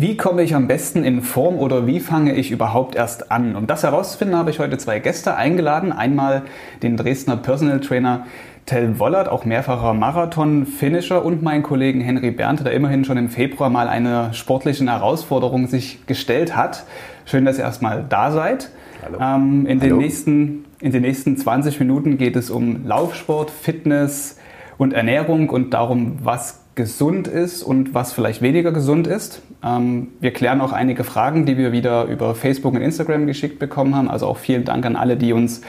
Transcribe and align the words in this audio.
Wie 0.00 0.16
komme 0.16 0.42
ich 0.42 0.54
am 0.54 0.66
besten 0.66 1.04
in 1.04 1.20
Form 1.20 1.58
oder 1.58 1.86
wie 1.86 2.00
fange 2.00 2.34
ich 2.34 2.50
überhaupt 2.50 2.94
erst 2.94 3.30
an? 3.30 3.54
Um 3.54 3.66
das 3.66 3.82
herauszufinden, 3.82 4.34
habe 4.34 4.48
ich 4.48 4.58
heute 4.58 4.78
zwei 4.78 4.98
Gäste 4.98 5.36
eingeladen. 5.36 5.92
Einmal 5.92 6.44
den 6.82 6.96
Dresdner 6.96 7.36
Personal 7.36 7.80
Trainer 7.80 8.24
Tell 8.64 8.98
Wollert, 8.98 9.28
auch 9.28 9.44
mehrfacher 9.44 9.92
Marathon-Finisher 9.92 11.22
und 11.22 11.42
meinen 11.42 11.62
Kollegen 11.62 12.00
Henry 12.00 12.30
Bernte, 12.30 12.64
der 12.64 12.72
immerhin 12.72 13.04
schon 13.04 13.18
im 13.18 13.28
Februar 13.28 13.68
mal 13.68 13.88
eine 13.88 14.32
sportliche 14.32 14.86
Herausforderung 14.86 15.66
sich 15.66 16.06
gestellt 16.06 16.56
hat. 16.56 16.86
Schön, 17.26 17.44
dass 17.44 17.58
ihr 17.58 17.64
erstmal 17.64 18.02
da 18.08 18.30
seid. 18.30 18.70
Hallo. 19.02 19.18
Ähm, 19.20 19.66
in, 19.66 19.82
Hallo. 19.82 19.96
Den 19.96 19.98
nächsten, 19.98 20.64
in 20.80 20.92
den 20.92 21.02
nächsten 21.02 21.36
20 21.36 21.78
Minuten 21.78 22.16
geht 22.16 22.36
es 22.36 22.48
um 22.48 22.86
Laufsport, 22.86 23.50
Fitness 23.50 24.38
und 24.78 24.94
Ernährung 24.94 25.50
und 25.50 25.74
darum, 25.74 26.20
was 26.22 26.59
gesund 26.74 27.28
ist 27.28 27.62
und 27.62 27.94
was 27.94 28.12
vielleicht 28.12 28.42
weniger 28.42 28.72
gesund 28.72 29.06
ist. 29.06 29.42
Ähm, 29.62 30.08
wir 30.20 30.32
klären 30.32 30.60
auch 30.60 30.72
einige 30.72 31.04
Fragen, 31.04 31.46
die 31.46 31.56
wir 31.56 31.72
wieder 31.72 32.04
über 32.04 32.34
Facebook 32.34 32.74
und 32.74 32.80
Instagram 32.80 33.26
geschickt 33.26 33.58
bekommen 33.58 33.94
haben. 33.94 34.08
Also 34.08 34.26
auch 34.26 34.38
vielen 34.38 34.64
Dank 34.64 34.86
an 34.86 34.96
alle, 34.96 35.16
die 35.16 35.32
uns 35.32 35.62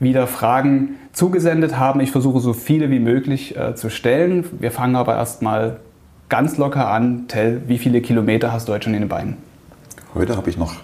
wieder 0.00 0.26
Fragen 0.26 0.96
zugesendet 1.12 1.78
haben. 1.78 2.00
Ich 2.00 2.10
versuche 2.10 2.40
so 2.40 2.52
viele 2.52 2.90
wie 2.90 3.00
möglich 3.00 3.56
äh, 3.56 3.74
zu 3.74 3.90
stellen. 3.90 4.44
Wir 4.58 4.70
fangen 4.70 4.96
aber 4.96 5.16
erstmal 5.16 5.80
ganz 6.28 6.58
locker 6.58 6.88
an. 6.88 7.26
Tell, 7.28 7.62
wie 7.66 7.78
viele 7.78 8.00
Kilometer 8.00 8.52
hast 8.52 8.68
du 8.68 8.72
heute 8.72 8.84
schon 8.84 8.94
in 8.94 9.00
den 9.00 9.08
Beinen? 9.08 9.36
Heute 10.14 10.36
habe 10.36 10.50
ich 10.50 10.56
noch 10.56 10.74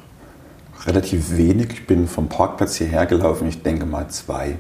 relativ 0.87 1.37
wenig. 1.37 1.69
Ich 1.73 1.87
bin 1.87 2.09
vom 2.09 2.29
Parkplatz 2.29 2.77
hierher 2.77 3.07
gelaufen. 3.07 3.49
Ich 3.49 3.63
denke 3.63 3.87
mal 3.87 4.09
zwei. 4.09 4.57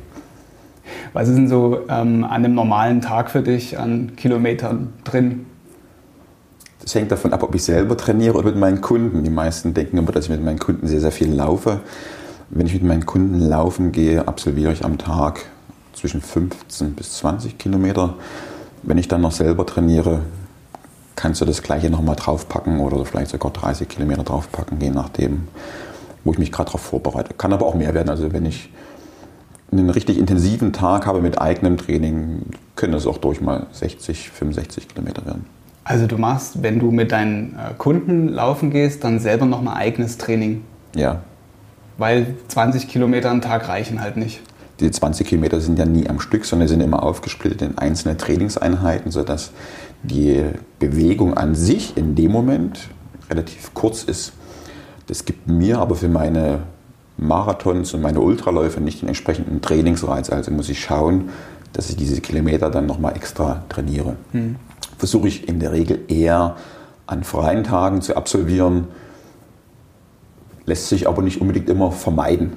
Was 1.14 1.28
ist 1.28 1.36
denn 1.36 1.48
so 1.48 1.78
ähm, 1.88 2.24
an 2.24 2.24
einem 2.24 2.54
normalen 2.54 3.00
Tag 3.00 3.30
für 3.30 3.40
dich 3.40 3.78
an 3.78 4.16
Kilometern 4.16 4.92
drin? 5.04 5.46
Das 6.82 6.92
hängt 6.96 7.12
davon 7.12 7.32
ab, 7.32 7.44
ob 7.44 7.54
ich 7.54 7.62
selber 7.62 7.96
trainiere 7.96 8.36
oder 8.36 8.46
mit 8.46 8.56
meinen 8.56 8.80
Kunden. 8.80 9.22
Die 9.22 9.30
meisten 9.30 9.74
denken 9.74 9.96
immer, 9.96 10.10
dass 10.10 10.24
ich 10.24 10.30
mit 10.30 10.42
meinen 10.42 10.58
Kunden 10.58 10.88
sehr, 10.88 11.00
sehr 11.00 11.12
viel 11.12 11.32
laufe. 11.32 11.80
Wenn 12.50 12.66
ich 12.66 12.74
mit 12.74 12.82
meinen 12.82 13.06
Kunden 13.06 13.38
laufen 13.38 13.92
gehe, 13.92 14.26
absolviere 14.26 14.72
ich 14.72 14.84
am 14.84 14.98
Tag 14.98 15.42
zwischen 15.92 16.20
15 16.20 16.94
bis 16.94 17.12
20 17.18 17.58
Kilometer. 17.58 18.14
Wenn 18.82 18.98
ich 18.98 19.06
dann 19.06 19.20
noch 19.20 19.32
selber 19.32 19.64
trainiere, 19.64 20.22
kannst 21.14 21.40
du 21.40 21.44
das 21.44 21.62
gleiche 21.62 21.90
nochmal 21.90 22.16
draufpacken 22.16 22.80
oder 22.80 23.04
vielleicht 23.04 23.30
sogar 23.30 23.52
30 23.52 23.88
Kilometer 23.88 24.24
draufpacken, 24.24 24.80
je 24.80 24.90
nachdem, 24.90 25.46
wo 26.24 26.32
ich 26.32 26.38
mich 26.38 26.50
gerade 26.50 26.66
darauf 26.66 26.80
vorbereite. 26.80 27.34
Kann 27.34 27.52
aber 27.52 27.66
auch 27.66 27.76
mehr 27.76 27.94
werden. 27.94 28.10
Also 28.10 28.32
wenn 28.32 28.46
ich 28.46 28.68
einen 29.78 29.90
richtig 29.90 30.18
intensiven 30.18 30.72
Tag 30.72 31.06
habe 31.06 31.20
mit 31.20 31.40
eigenem 31.40 31.76
Training, 31.76 32.42
können 32.76 32.94
es 32.94 33.06
auch 33.06 33.18
durch 33.18 33.40
mal 33.40 33.66
60, 33.72 34.30
65 34.30 34.88
Kilometer 34.88 35.24
werden. 35.26 35.46
Also 35.84 36.06
du 36.06 36.16
machst, 36.16 36.62
wenn 36.62 36.78
du 36.78 36.90
mit 36.90 37.12
deinen 37.12 37.56
äh, 37.56 37.74
Kunden 37.76 38.28
laufen 38.28 38.70
gehst, 38.70 39.04
dann 39.04 39.20
selber 39.20 39.44
nochmal 39.44 39.76
eigenes 39.76 40.16
Training? 40.16 40.62
Ja. 40.96 41.20
Weil 41.98 42.34
20 42.48 42.88
Kilometer 42.88 43.30
am 43.30 43.42
Tag 43.42 43.68
reichen 43.68 44.00
halt 44.00 44.16
nicht. 44.16 44.40
Die 44.80 44.90
20 44.90 45.26
Kilometer 45.26 45.60
sind 45.60 45.78
ja 45.78 45.84
nie 45.84 46.08
am 46.08 46.20
Stück, 46.20 46.44
sondern 46.46 46.68
sind 46.68 46.80
immer 46.80 47.02
aufgesplittet 47.02 47.62
in 47.62 47.78
einzelne 47.78 48.16
Trainingseinheiten, 48.16 49.12
sodass 49.12 49.52
die 50.02 50.42
Bewegung 50.78 51.34
an 51.34 51.54
sich 51.54 51.96
in 51.96 52.14
dem 52.14 52.32
Moment 52.32 52.88
relativ 53.30 53.72
kurz 53.74 54.02
ist. 54.02 54.32
Das 55.06 55.24
gibt 55.24 55.46
mir 55.48 55.78
aber 55.78 55.94
für 55.94 56.08
meine 56.08 56.62
Marathons 57.16 57.94
und 57.94 58.02
meine 58.02 58.20
Ultraläufe 58.20 58.80
nicht 58.80 59.02
den 59.02 59.08
entsprechenden 59.08 59.60
Trainingsreiz. 59.60 60.30
Also 60.30 60.50
muss 60.50 60.68
ich 60.68 60.80
schauen, 60.80 61.30
dass 61.72 61.90
ich 61.90 61.96
diese 61.96 62.20
Kilometer 62.20 62.70
dann 62.70 62.86
nochmal 62.86 63.16
extra 63.16 63.64
trainiere. 63.68 64.16
Mhm. 64.32 64.56
Versuche 64.98 65.28
ich 65.28 65.48
in 65.48 65.60
der 65.60 65.72
Regel 65.72 66.00
eher 66.08 66.56
an 67.06 67.24
freien 67.24 67.64
Tagen 67.64 68.00
zu 68.00 68.16
absolvieren, 68.16 68.88
lässt 70.66 70.88
sich 70.88 71.08
aber 71.08 71.22
nicht 71.22 71.40
unbedingt 71.40 71.68
immer 71.68 71.92
vermeiden. 71.92 72.54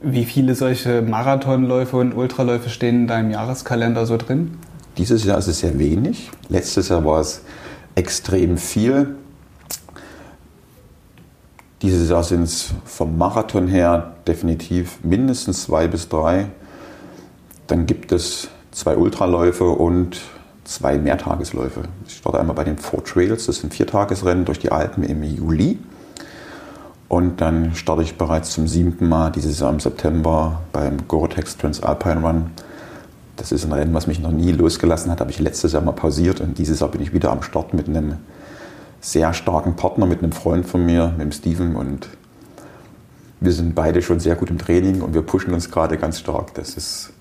Wie 0.00 0.24
viele 0.24 0.54
solche 0.54 1.02
Marathonläufe 1.02 1.96
und 1.96 2.12
Ultraläufe 2.12 2.68
stehen 2.68 3.02
in 3.02 3.06
deinem 3.06 3.30
Jahreskalender 3.30 4.06
so 4.06 4.16
drin? 4.16 4.58
Dieses 4.98 5.24
Jahr 5.24 5.38
ist 5.38 5.48
es 5.48 5.60
sehr 5.60 5.78
wenig. 5.78 6.30
Letztes 6.48 6.90
Jahr 6.90 7.04
war 7.04 7.20
es 7.20 7.40
extrem 7.94 8.58
viel. 8.58 9.16
Dieses 11.84 12.08
Jahr 12.08 12.24
sind 12.24 12.44
es 12.44 12.70
vom 12.86 13.18
Marathon 13.18 13.68
her 13.68 14.14
definitiv 14.26 15.04
mindestens 15.04 15.64
zwei 15.64 15.86
bis 15.86 16.08
drei. 16.08 16.46
Dann 17.66 17.84
gibt 17.84 18.10
es 18.10 18.48
zwei 18.70 18.96
Ultraläufe 18.96 19.68
und 19.68 20.18
zwei 20.64 20.96
Mehrtagesläufe. 20.96 21.82
Ich 22.06 22.16
starte 22.16 22.40
einmal 22.40 22.56
bei 22.56 22.64
den 22.64 22.78
Four 22.78 23.04
Trails, 23.04 23.44
das 23.44 23.56
sind 23.56 23.74
Viertagesrennen 23.74 24.46
durch 24.46 24.58
die 24.58 24.72
Alpen 24.72 25.04
im 25.04 25.22
Juli. 25.24 25.78
Und 27.08 27.42
dann 27.42 27.74
starte 27.74 28.02
ich 28.02 28.16
bereits 28.16 28.52
zum 28.52 28.66
siebten 28.66 29.06
Mal 29.06 29.30
dieses 29.30 29.60
Jahr 29.60 29.68
im 29.70 29.78
September 29.78 30.62
beim 30.72 31.06
Gore-Tex 31.06 31.58
Transalpine 31.58 32.22
Run. 32.22 32.46
Das 33.36 33.52
ist 33.52 33.66
ein 33.66 33.72
Rennen, 33.72 33.92
was 33.92 34.06
mich 34.06 34.20
noch 34.20 34.32
nie 34.32 34.52
losgelassen 34.52 35.12
hat, 35.12 35.20
habe 35.20 35.32
ich 35.32 35.38
letztes 35.38 35.72
Jahr 35.72 35.82
mal 35.82 35.92
pausiert 35.92 36.40
und 36.40 36.56
dieses 36.56 36.80
Jahr 36.80 36.90
bin 36.90 37.02
ich 37.02 37.12
wieder 37.12 37.30
am 37.30 37.42
Start 37.42 37.74
mit 37.74 37.90
einem 37.90 38.16
sehr 39.04 39.34
starken 39.34 39.76
Partner 39.76 40.06
mit 40.06 40.22
einem 40.22 40.32
Freund 40.32 40.64
von 40.64 40.84
mir, 40.84 41.12
mit 41.18 41.20
dem 41.20 41.32
Steven. 41.32 41.76
Und 41.76 42.08
wir 43.38 43.52
sind 43.52 43.74
beide 43.74 44.00
schon 44.00 44.18
sehr 44.18 44.34
gut 44.34 44.48
im 44.48 44.56
Training 44.56 45.02
und 45.02 45.12
wir 45.12 45.20
pushen 45.20 45.52
uns 45.52 45.70
gerade 45.70 45.98
ganz 45.98 46.20
stark. 46.20 46.54
Das 46.54 46.70
ist 46.70 47.12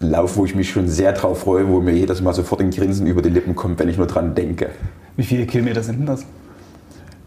ein 0.00 0.10
Lauf, 0.10 0.36
wo 0.36 0.46
ich 0.46 0.54
mich 0.54 0.70
schon 0.70 0.88
sehr 0.88 1.12
drauf 1.12 1.40
freue, 1.40 1.68
wo 1.68 1.80
mir 1.80 1.92
jedes 1.92 2.22
Mal 2.22 2.32
sofort 2.32 2.62
ein 2.62 2.70
Grinsen 2.70 3.06
über 3.06 3.20
die 3.20 3.28
Lippen 3.28 3.54
kommt, 3.54 3.78
wenn 3.78 3.88
ich 3.90 3.98
nur 3.98 4.06
dran 4.06 4.34
denke. 4.34 4.70
Wie 5.16 5.24
viele 5.24 5.44
Kilometer 5.44 5.82
sind 5.82 5.98
denn 5.98 6.06
das? 6.06 6.24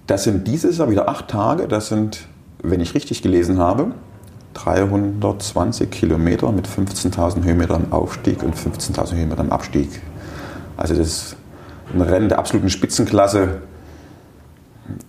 Das 0.08 0.24
sind 0.24 0.48
dieses 0.48 0.80
Jahr 0.80 0.90
wieder 0.90 1.08
acht 1.08 1.28
Tage. 1.28 1.68
Das 1.68 1.88
sind, 1.90 2.28
wenn 2.64 2.82
ich 2.82 2.96
richtig 2.96 3.22
gelesen 3.22 3.60
habe, 3.60 3.92
320 4.56 5.92
Kilometer 5.92 6.52
mit 6.52 6.68
15.000 6.68 7.44
Höhenmetern 7.44 7.92
Aufstieg 7.92 8.42
und 8.42 8.56
15.000 8.56 9.16
Höhenmetern 9.16 9.52
Abstieg. 9.52 10.02
Also 10.78 10.96
das 10.96 11.08
ist 11.08 11.36
ein 11.94 12.01
Rennen 12.01 12.29
der 12.29 12.40
absoluten 12.40 12.69
Spitzenklasse. 12.69 13.62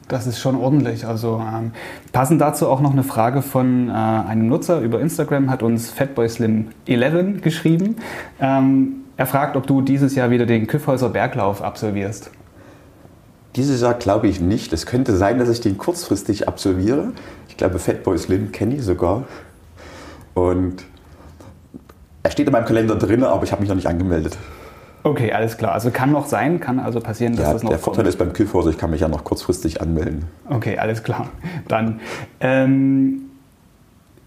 Das 0.09 0.27
ist 0.27 0.39
schon 0.39 0.57
ordentlich. 0.57 1.07
Also 1.07 1.41
ähm, 1.41 1.73
passend 2.13 2.41
dazu 2.41 2.69
auch 2.69 2.81
noch 2.81 2.93
eine 2.93 3.03
Frage 3.03 3.43
von 3.43 3.89
äh, 3.89 3.93
einem 3.93 4.49
Nutzer 4.49 4.81
über 4.81 5.01
Instagram 5.01 5.51
hat 5.51 5.63
uns 5.63 5.93
FatboySlim11 5.93 7.41
geschrieben. 7.41 7.97
Ähm, 8.41 9.05
er 9.17 9.27
fragt, 9.27 9.57
ob 9.57 9.67
du 9.67 9.83
dieses 9.83 10.15
Jahr 10.15 10.31
wieder 10.31 10.47
den 10.47 10.67
Küffhäuser 10.67 11.11
Berglauf 11.11 11.63
absolvierst. 11.63 12.31
Dieses 13.57 13.81
Jahr 13.81 13.95
glaube 13.95 14.29
ich 14.29 14.41
nicht. 14.41 14.73
Es 14.73 14.87
könnte 14.87 15.17
sein, 15.17 15.39
dass 15.39 15.49
ich 15.49 15.61
den 15.61 15.79
kurzfristig 15.79 16.47
absolviere. 16.47 17.13
Ich 17.49 17.57
glaube, 17.57 17.79
Fatboy 17.79 18.19
Slim 18.19 18.53
kenne 18.53 18.77
ich 18.77 18.83
sogar. 18.83 19.25
Und 20.35 20.85
er 22.23 22.31
steht 22.31 22.47
in 22.47 22.53
meinem 22.53 22.67
Kalender 22.67 22.97
drin, 22.97 23.25
aber 23.25 23.45
ich 23.45 23.53
habe 23.53 23.63
mich 23.63 23.69
noch 23.69 23.77
nicht 23.77 23.87
angemeldet. 23.87 24.37
Okay, 25.07 25.31
alles 25.33 25.57
klar. 25.57 25.73
Also 25.73 25.93
kann 25.93 26.11
noch 26.11 26.27
sein, 26.27 26.59
kann 26.59 26.81
also 26.81 26.99
passieren, 26.99 27.37
dass 27.37 27.47
ja, 27.47 27.53
das 27.53 27.63
noch 27.63 27.71
Der 27.71 27.79
Vorteil 27.79 28.03
kommt. 28.03 28.09
ist 28.09 28.19
beim 28.19 28.33
Kühlhause, 28.33 28.71
ich 28.71 28.79
kann 28.79 28.91
mich 28.91 29.03
ja 29.03 29.09
noch 29.09 29.23
kurzfristig 29.23 29.81
anmelden. 29.81 30.25
Okay, 30.51 30.79
alles 30.79 31.05
klar. 31.05 31.29
Dann 31.69 32.01
ähm, 32.41 33.21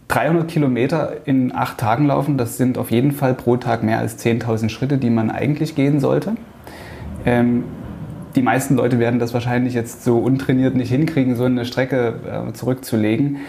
300 0.08 0.48
Kilometer 0.48 1.18
in 1.26 1.54
acht 1.54 1.80
Tagen 1.80 2.06
laufen, 2.06 2.38
das 2.38 2.56
sind 2.56 2.78
auf 2.78 2.92
jeden 2.92 3.12
Fall 3.12 3.34
pro 3.34 3.58
Tag 3.58 3.84
mehr 3.84 4.00
als 4.00 4.24
10.000 4.24 4.70
Schritte, 4.70 4.98
die 4.98 5.10
man 5.10 5.30
eigentlich 5.30 5.76
gehen 5.76 6.00
sollte. 6.00 6.36
Ähm, 7.26 7.66
die 8.36 8.42
meisten 8.42 8.78
Leute 8.78 9.00
werden 9.00 9.20
das 9.20 9.34
wahrscheinlich 9.34 9.74
jetzt 9.74 10.06
so 10.06 10.20
untrainiert 10.20 10.76
nicht 10.76 10.90
hinkriegen, 10.90 11.36
so 11.36 11.44
eine 11.44 11.66
Strecke 11.66 12.14
äh, 12.48 12.54
zurückzulegen. 12.54 13.40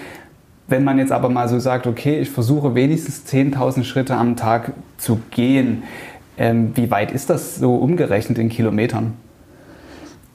Wenn 0.67 0.83
man 0.83 0.99
jetzt 0.99 1.13
aber 1.13 1.29
mal 1.29 1.49
so 1.49 1.61
sagt, 1.61 1.87
okay, 1.87 2.19
ich 2.19 2.31
versuche 2.31 2.75
wenigstens 2.75 3.25
10.000 3.33 3.85
Schritte 3.85 4.17
am 4.17 4.35
Tag 4.35 4.73
zu 4.99 5.21
gehen, 5.31 5.85
ähm, 6.41 6.73
wie 6.75 6.91
weit 6.91 7.13
ist 7.13 7.29
das 7.29 7.57
so 7.57 7.77
umgerechnet 7.77 8.39
in 8.39 8.49
Kilometern? 8.49 9.13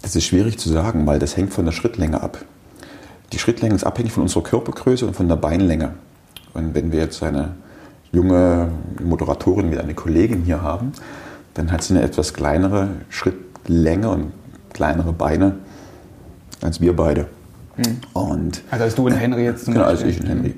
Das 0.03 0.15
ist 0.15 0.25
schwierig 0.25 0.59
zu 0.59 0.69
sagen, 0.69 1.07
weil 1.07 1.17
das 1.17 1.35
hängt 1.35 1.51
von 1.51 1.65
der 1.65 1.71
Schrittlänge 1.71 2.21
ab. 2.21 2.37
Die 3.33 3.39
Schrittlänge 3.39 3.73
ist 3.73 3.83
abhängig 3.83 4.11
von 4.11 4.21
unserer 4.21 4.43
Körpergröße 4.43 5.07
und 5.07 5.15
von 5.15 5.27
der 5.27 5.35
Beinlänge. 5.35 5.95
Und 6.53 6.75
wenn 6.75 6.91
wir 6.91 6.99
jetzt 6.99 7.23
eine 7.23 7.55
junge 8.11 8.69
Moderatorin 9.03 9.71
wie 9.71 9.79
eine 9.79 9.95
Kollegin 9.95 10.43
hier 10.43 10.61
haben, 10.61 10.93
dann 11.55 11.71
hat 11.71 11.81
sie 11.81 11.95
eine 11.95 12.03
etwas 12.03 12.35
kleinere 12.35 12.89
Schrittlänge 13.09 14.07
und 14.09 14.31
kleinere 14.73 15.11
Beine 15.11 15.55
als 16.61 16.79
wir 16.81 16.95
beide. 16.95 17.27
Hm. 17.77 17.97
Und, 18.13 18.61
also 18.69 18.83
als 18.83 18.93
du 18.93 19.07
und 19.07 19.13
Henry 19.13 19.43
jetzt 19.43 19.65
zum 19.65 19.73
Genau, 19.73 19.87
als 19.87 20.03
ich 20.03 20.19
und 20.19 20.27
Henry. 20.27 20.53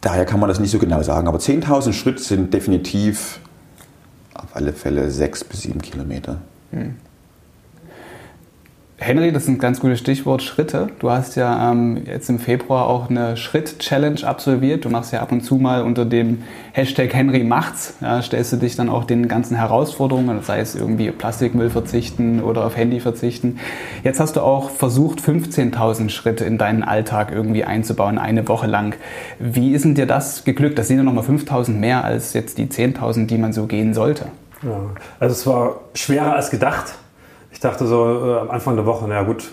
Daher 0.00 0.24
kann 0.24 0.40
man 0.40 0.48
das 0.48 0.58
nicht 0.58 0.72
so 0.72 0.78
genau 0.78 1.02
sagen. 1.02 1.28
Aber 1.28 1.38
10.000 1.38 1.92
Schritt 1.92 2.18
sind 2.20 2.52
definitiv 2.52 3.40
auf 4.48 4.56
alle 4.56 4.72
Fälle 4.72 5.10
sechs 5.10 5.44
bis 5.44 5.62
sieben 5.62 5.82
Kilometer. 5.82 6.40
Hm. 6.70 6.96
Henry, 9.00 9.30
das 9.30 9.44
ist 9.44 9.48
ein 9.48 9.58
ganz 9.58 9.78
gutes 9.78 10.00
Stichwort, 10.00 10.42
Schritte. 10.42 10.88
Du 10.98 11.08
hast 11.08 11.36
ja 11.36 11.70
ähm, 11.70 12.02
jetzt 12.04 12.28
im 12.28 12.40
Februar 12.40 12.88
auch 12.88 13.08
eine 13.08 13.36
Schritt-Challenge 13.36 14.26
absolviert. 14.26 14.84
Du 14.84 14.90
machst 14.90 15.12
ja 15.12 15.20
ab 15.20 15.30
und 15.30 15.42
zu 15.42 15.54
mal 15.54 15.82
unter 15.82 16.04
dem 16.04 16.42
Hashtag 16.72 17.14
Henry 17.14 17.44
macht's, 17.44 17.94
ja, 18.00 18.20
stellst 18.20 18.52
du 18.52 18.56
dich 18.56 18.74
dann 18.74 18.88
auch 18.88 19.04
den 19.04 19.28
ganzen 19.28 19.56
Herausforderungen, 19.56 20.42
sei 20.42 20.58
es 20.58 20.74
irgendwie 20.74 21.12
Plastikmüll 21.12 21.70
verzichten 21.70 22.42
oder 22.42 22.66
auf 22.66 22.76
Handy 22.76 22.98
verzichten. 22.98 23.60
Jetzt 24.02 24.18
hast 24.18 24.34
du 24.34 24.40
auch 24.40 24.68
versucht, 24.68 25.20
15.000 25.20 26.08
Schritte 26.08 26.44
in 26.44 26.58
deinen 26.58 26.82
Alltag 26.82 27.30
irgendwie 27.30 27.62
einzubauen, 27.62 28.18
eine 28.18 28.48
Woche 28.48 28.66
lang. 28.66 28.96
Wie 29.38 29.74
ist 29.74 29.84
denn 29.84 29.94
dir 29.94 30.06
das 30.06 30.42
geglückt? 30.42 30.76
Das 30.76 30.88
sind 30.88 30.96
ja 30.96 31.04
nochmal 31.04 31.24
5.000 31.24 31.70
mehr 31.70 32.04
als 32.04 32.32
jetzt 32.32 32.58
die 32.58 32.66
10.000, 32.66 33.26
die 33.26 33.38
man 33.38 33.52
so 33.52 33.66
gehen 33.66 33.94
sollte. 33.94 34.26
Ja, 34.64 34.80
also 35.20 35.32
es 35.32 35.46
war 35.46 35.80
schwerer 35.94 36.34
als 36.34 36.50
gedacht 36.50 36.94
ich 37.58 37.62
dachte 37.62 37.88
so 37.88 38.04
äh, 38.04 38.38
am 38.38 38.52
Anfang 38.52 38.76
der 38.76 38.86
Woche, 38.86 39.08
naja 39.08 39.24
gut, 39.24 39.50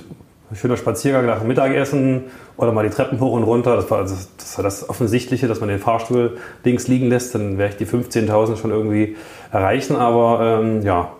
schöner 0.53 0.77
Spaziergang 0.77 1.25
nach 1.25 1.39
dem 1.39 1.47
Mittagessen 1.47 2.25
oder 2.55 2.71
mal 2.71 2.87
die 2.87 2.93
Treppen 2.93 3.19
hoch 3.19 3.33
und 3.33 3.41
runter. 3.41 3.75
Das 3.75 3.89
war, 3.89 3.97
also, 3.97 4.15
das, 4.37 4.59
war 4.59 4.63
das 4.63 4.87
Offensichtliche, 4.87 5.47
dass 5.47 5.59
man 5.59 5.69
den 5.69 5.79
Fahrstuhl 5.79 6.37
links 6.63 6.87
liegen 6.87 7.09
lässt. 7.09 7.33
Dann 7.33 7.57
werde 7.57 7.71
ich 7.71 7.77
die 7.77 7.87
15.000 7.87 8.57
schon 8.57 8.69
irgendwie 8.69 9.15
erreichen. 9.51 9.95
Aber 9.95 10.59
ähm, 10.61 10.83
ja, 10.83 11.13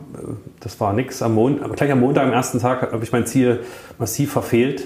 das 0.60 0.80
war 0.80 0.94
nichts. 0.94 1.24
Am 1.24 1.34
Montag, 1.34 1.76
gleich 1.76 1.92
am 1.92 2.02
Montag, 2.02 2.26
am 2.26 2.34
ersten 2.34 2.60
Tag, 2.60 2.92
habe 2.92 3.04
ich 3.04 3.12
mein 3.12 3.26
Ziel 3.26 3.62
massiv 3.98 4.32
verfehlt. 4.32 4.84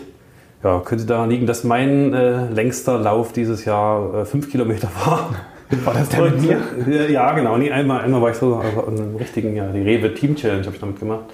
Ja, 0.64 0.80
könnte 0.80 1.04
daran 1.04 1.30
liegen, 1.30 1.48
dass 1.48 1.66
mein 1.66 2.14
äh, 2.14 2.46
längster 2.46 2.98
Lauf 2.98 3.34
dieses 3.34 3.66
Jahr 3.66 4.22
äh, 4.22 4.26
fünf 4.26 4.50
Kilometer 4.50 4.88
war. 5.04 5.36
War 5.84 5.94
das 5.94 6.08
der 6.08 6.22
mit 6.22 6.42
mir? 6.42 6.62
Äh, 6.88 7.12
ja, 7.12 7.34
genau. 7.34 7.58
Nee, 7.58 7.72
einmal, 7.72 8.02
einmal 8.02 8.22
war 8.22 8.32
ich 8.32 8.38
so 8.38 8.56
also 8.56 8.84
in 8.90 8.98
einem 8.98 9.16
richtigen, 9.18 9.56
ja, 9.56 9.68
die 9.68 9.82
Rewe 9.82 10.14
Team 10.16 10.36
Challenge 10.36 10.64
habe 10.64 10.76
ich 10.76 10.80
damit 10.80 10.98
gemacht. 10.98 11.26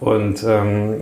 Und 0.00 0.44
ähm, 0.46 0.94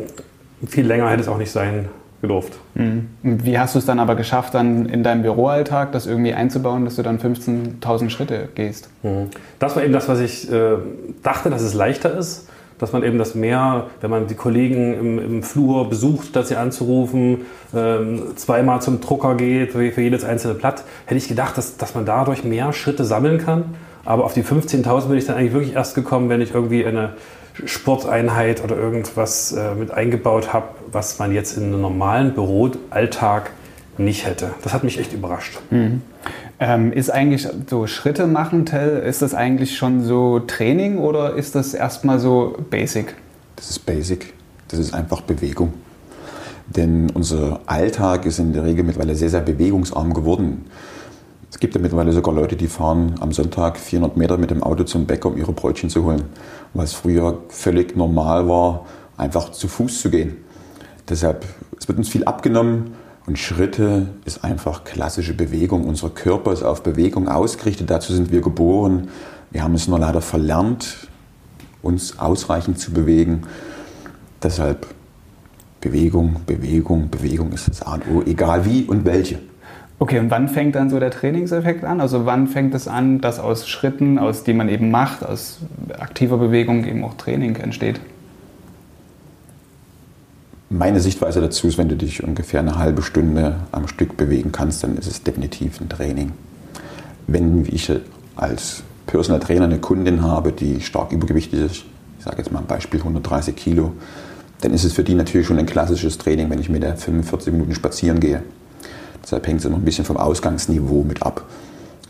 viel 0.66 0.86
länger 0.86 1.10
hätte 1.10 1.22
es 1.22 1.28
auch 1.28 1.38
nicht 1.38 1.50
sein 1.50 1.88
gedurft. 2.24 2.54
Mhm. 2.74 3.08
Wie 3.22 3.58
hast 3.58 3.74
du 3.74 3.78
es 3.78 3.84
dann 3.84 3.98
aber 3.98 4.14
geschafft, 4.14 4.54
dann 4.54 4.86
in 4.86 5.02
deinem 5.02 5.22
Büroalltag 5.22 5.92
das 5.92 6.06
irgendwie 6.06 6.32
einzubauen, 6.32 6.84
dass 6.84 6.96
du 6.96 7.02
dann 7.02 7.18
15.000 7.18 8.08
Schritte 8.08 8.48
gehst? 8.54 8.88
Mhm. 9.02 9.28
Das 9.58 9.76
war 9.76 9.84
eben 9.84 9.92
das, 9.92 10.08
was 10.08 10.20
ich 10.20 10.50
äh, 10.50 10.76
dachte, 11.22 11.50
dass 11.50 11.62
es 11.62 11.74
leichter 11.74 12.16
ist. 12.16 12.48
Dass 12.78 12.92
man 12.92 13.04
eben 13.04 13.18
das 13.18 13.36
mehr, 13.36 13.86
wenn 14.00 14.10
man 14.10 14.26
die 14.26 14.34
Kollegen 14.34 14.98
im, 14.98 15.18
im 15.18 15.42
Flur 15.44 15.88
besucht, 15.88 16.34
dass 16.34 16.48
sie 16.48 16.56
anzurufen, 16.56 17.42
ähm, 17.72 18.22
zweimal 18.34 18.82
zum 18.82 19.00
Drucker 19.00 19.36
geht 19.36 19.72
für, 19.72 20.00
jedes 20.00 20.24
einzelne 20.24 20.54
Blatt, 20.54 20.82
hätte 21.06 21.18
ich 21.18 21.28
gedacht, 21.28 21.56
dass, 21.56 21.76
dass 21.76 21.94
man 21.94 22.04
dadurch 22.04 22.42
mehr 22.42 22.72
Schritte 22.72 23.04
sammeln 23.04 23.38
kann. 23.38 23.76
Aber 24.04 24.24
auf 24.24 24.34
die 24.34 24.42
15.000 24.42 25.06
bin 25.06 25.18
ich 25.18 25.26
dann 25.26 25.36
eigentlich 25.36 25.52
wirklich 25.52 25.74
erst 25.74 25.94
gekommen, 25.94 26.28
wenn 26.28 26.40
ich 26.40 26.52
irgendwie 26.52 26.84
eine 26.84 27.10
Sporteinheit 27.64 28.62
oder 28.62 28.76
irgendwas 28.76 29.52
äh, 29.52 29.74
mit 29.74 29.90
eingebaut 29.90 30.52
habe, 30.52 30.68
was 30.90 31.18
man 31.18 31.32
jetzt 31.32 31.56
in 31.56 31.64
einem 31.64 31.80
normalen 31.80 32.34
Büroalltag 32.34 33.50
nicht 33.96 34.26
hätte. 34.26 34.50
Das 34.62 34.72
hat 34.72 34.84
mich 34.84 34.98
echt 34.98 35.12
überrascht. 35.12 35.60
Mhm. 35.70 36.02
Ähm, 36.58 36.92
ist 36.92 37.10
eigentlich 37.10 37.48
so 37.68 37.86
Schritte 37.86 38.26
machen, 38.26 38.66
Tell, 38.66 38.98
ist 38.98 39.22
das 39.22 39.34
eigentlich 39.34 39.76
schon 39.76 40.02
so 40.02 40.40
Training 40.40 40.98
oder 40.98 41.34
ist 41.34 41.54
das 41.54 41.74
erstmal 41.74 42.18
so 42.18 42.56
Basic? 42.70 43.14
Das 43.56 43.70
ist 43.70 43.80
Basic. 43.80 44.32
Das 44.68 44.78
ist 44.78 44.94
einfach 44.94 45.20
Bewegung. 45.20 45.72
Denn 46.66 47.10
unser 47.10 47.60
Alltag 47.66 48.24
ist 48.26 48.38
in 48.38 48.52
der 48.52 48.64
Regel 48.64 48.84
mittlerweile 48.84 49.14
sehr, 49.14 49.30
sehr 49.30 49.42
bewegungsarm 49.42 50.14
geworden. 50.14 50.64
Es 51.54 51.60
gibt 51.60 51.76
ja 51.76 51.80
mittlerweile 51.80 52.10
sogar 52.10 52.34
Leute, 52.34 52.56
die 52.56 52.66
fahren 52.66 53.14
am 53.20 53.30
Sonntag 53.30 53.78
400 53.78 54.16
Meter 54.16 54.38
mit 54.38 54.50
dem 54.50 54.64
Auto 54.64 54.82
zum 54.82 55.06
Bäcker, 55.06 55.28
um 55.28 55.36
ihre 55.36 55.52
Brötchen 55.52 55.88
zu 55.88 56.02
holen. 56.02 56.24
Es 56.74 56.94
früher 56.94 57.44
völlig 57.48 57.94
normal 57.94 58.48
war, 58.48 58.86
einfach 59.16 59.52
zu 59.52 59.68
Fuß 59.68 60.00
zu 60.00 60.10
gehen. 60.10 60.38
Deshalb, 61.08 61.44
es 61.78 61.86
wird 61.86 61.96
uns 61.96 62.08
viel 62.08 62.24
abgenommen 62.24 62.94
und 63.26 63.38
Schritte 63.38 64.08
ist 64.24 64.42
einfach 64.42 64.82
klassische 64.82 65.32
Bewegung. 65.32 65.84
Unser 65.84 66.10
Körper 66.10 66.52
ist 66.52 66.64
auf 66.64 66.82
Bewegung 66.82 67.28
ausgerichtet, 67.28 67.88
dazu 67.88 68.12
sind 68.12 68.32
wir 68.32 68.40
geboren. 68.40 69.06
Wir 69.52 69.62
haben 69.62 69.76
es 69.76 69.86
nur 69.86 70.00
leider 70.00 70.22
verlernt, 70.22 71.06
uns 71.82 72.18
ausreichend 72.18 72.80
zu 72.80 72.90
bewegen. 72.90 73.42
Deshalb 74.42 74.88
Bewegung, 75.80 76.40
Bewegung, 76.46 77.10
Bewegung 77.10 77.52
ist 77.52 77.68
das 77.68 77.82
A 77.82 77.94
und 77.94 78.02
O, 78.12 78.22
egal 78.26 78.64
wie 78.64 78.82
und 78.82 79.04
welche. 79.04 79.38
Okay, 80.04 80.18
und 80.18 80.30
wann 80.30 80.50
fängt 80.50 80.74
dann 80.74 80.90
so 80.90 81.00
der 81.00 81.10
Trainingseffekt 81.10 81.82
an? 81.82 81.98
Also 81.98 82.26
wann 82.26 82.46
fängt 82.46 82.74
es 82.74 82.88
an, 82.88 83.22
dass 83.22 83.40
aus 83.40 83.66
Schritten, 83.66 84.18
aus 84.18 84.44
die 84.44 84.52
man 84.52 84.68
eben 84.68 84.90
macht, 84.90 85.24
aus 85.24 85.60
aktiver 85.98 86.36
Bewegung 86.36 86.84
eben 86.84 87.02
auch 87.04 87.14
Training 87.14 87.56
entsteht? 87.56 88.00
Meine 90.68 91.00
Sichtweise 91.00 91.40
dazu 91.40 91.68
ist, 91.68 91.78
wenn 91.78 91.88
du 91.88 91.96
dich 91.96 92.22
ungefähr 92.22 92.60
eine 92.60 92.76
halbe 92.76 93.00
Stunde 93.00 93.60
am 93.72 93.88
Stück 93.88 94.18
bewegen 94.18 94.52
kannst, 94.52 94.84
dann 94.84 94.98
ist 94.98 95.06
es 95.06 95.22
definitiv 95.22 95.80
ein 95.80 95.88
Training. 95.88 96.32
Wenn 97.26 97.64
ich 97.64 97.90
als 98.36 98.82
Personal 99.06 99.40
Trainer 99.40 99.64
eine 99.64 99.78
Kundin 99.78 100.20
habe, 100.20 100.52
die 100.52 100.82
stark 100.82 101.12
übergewichtig 101.12 101.58
ist, 101.60 101.84
ich 102.18 102.24
sage 102.26 102.36
jetzt 102.36 102.52
mal 102.52 102.58
ein 102.58 102.66
Beispiel 102.66 103.00
130 103.00 103.56
Kilo, 103.56 103.94
dann 104.60 104.74
ist 104.74 104.84
es 104.84 104.92
für 104.92 105.02
die 105.02 105.14
natürlich 105.14 105.46
schon 105.46 105.58
ein 105.58 105.64
klassisches 105.64 106.18
Training, 106.18 106.50
wenn 106.50 106.58
ich 106.58 106.68
mit 106.68 106.82
der 106.82 106.94
45 106.94 107.54
Minuten 107.54 107.74
spazieren 107.74 108.20
gehe. 108.20 108.42
Deshalb 109.24 109.46
hängt 109.46 109.60
es 109.60 109.66
immer 109.66 109.76
ein 109.76 109.84
bisschen 109.84 110.04
vom 110.04 110.16
Ausgangsniveau 110.16 111.02
mit 111.02 111.22
ab. 111.22 111.44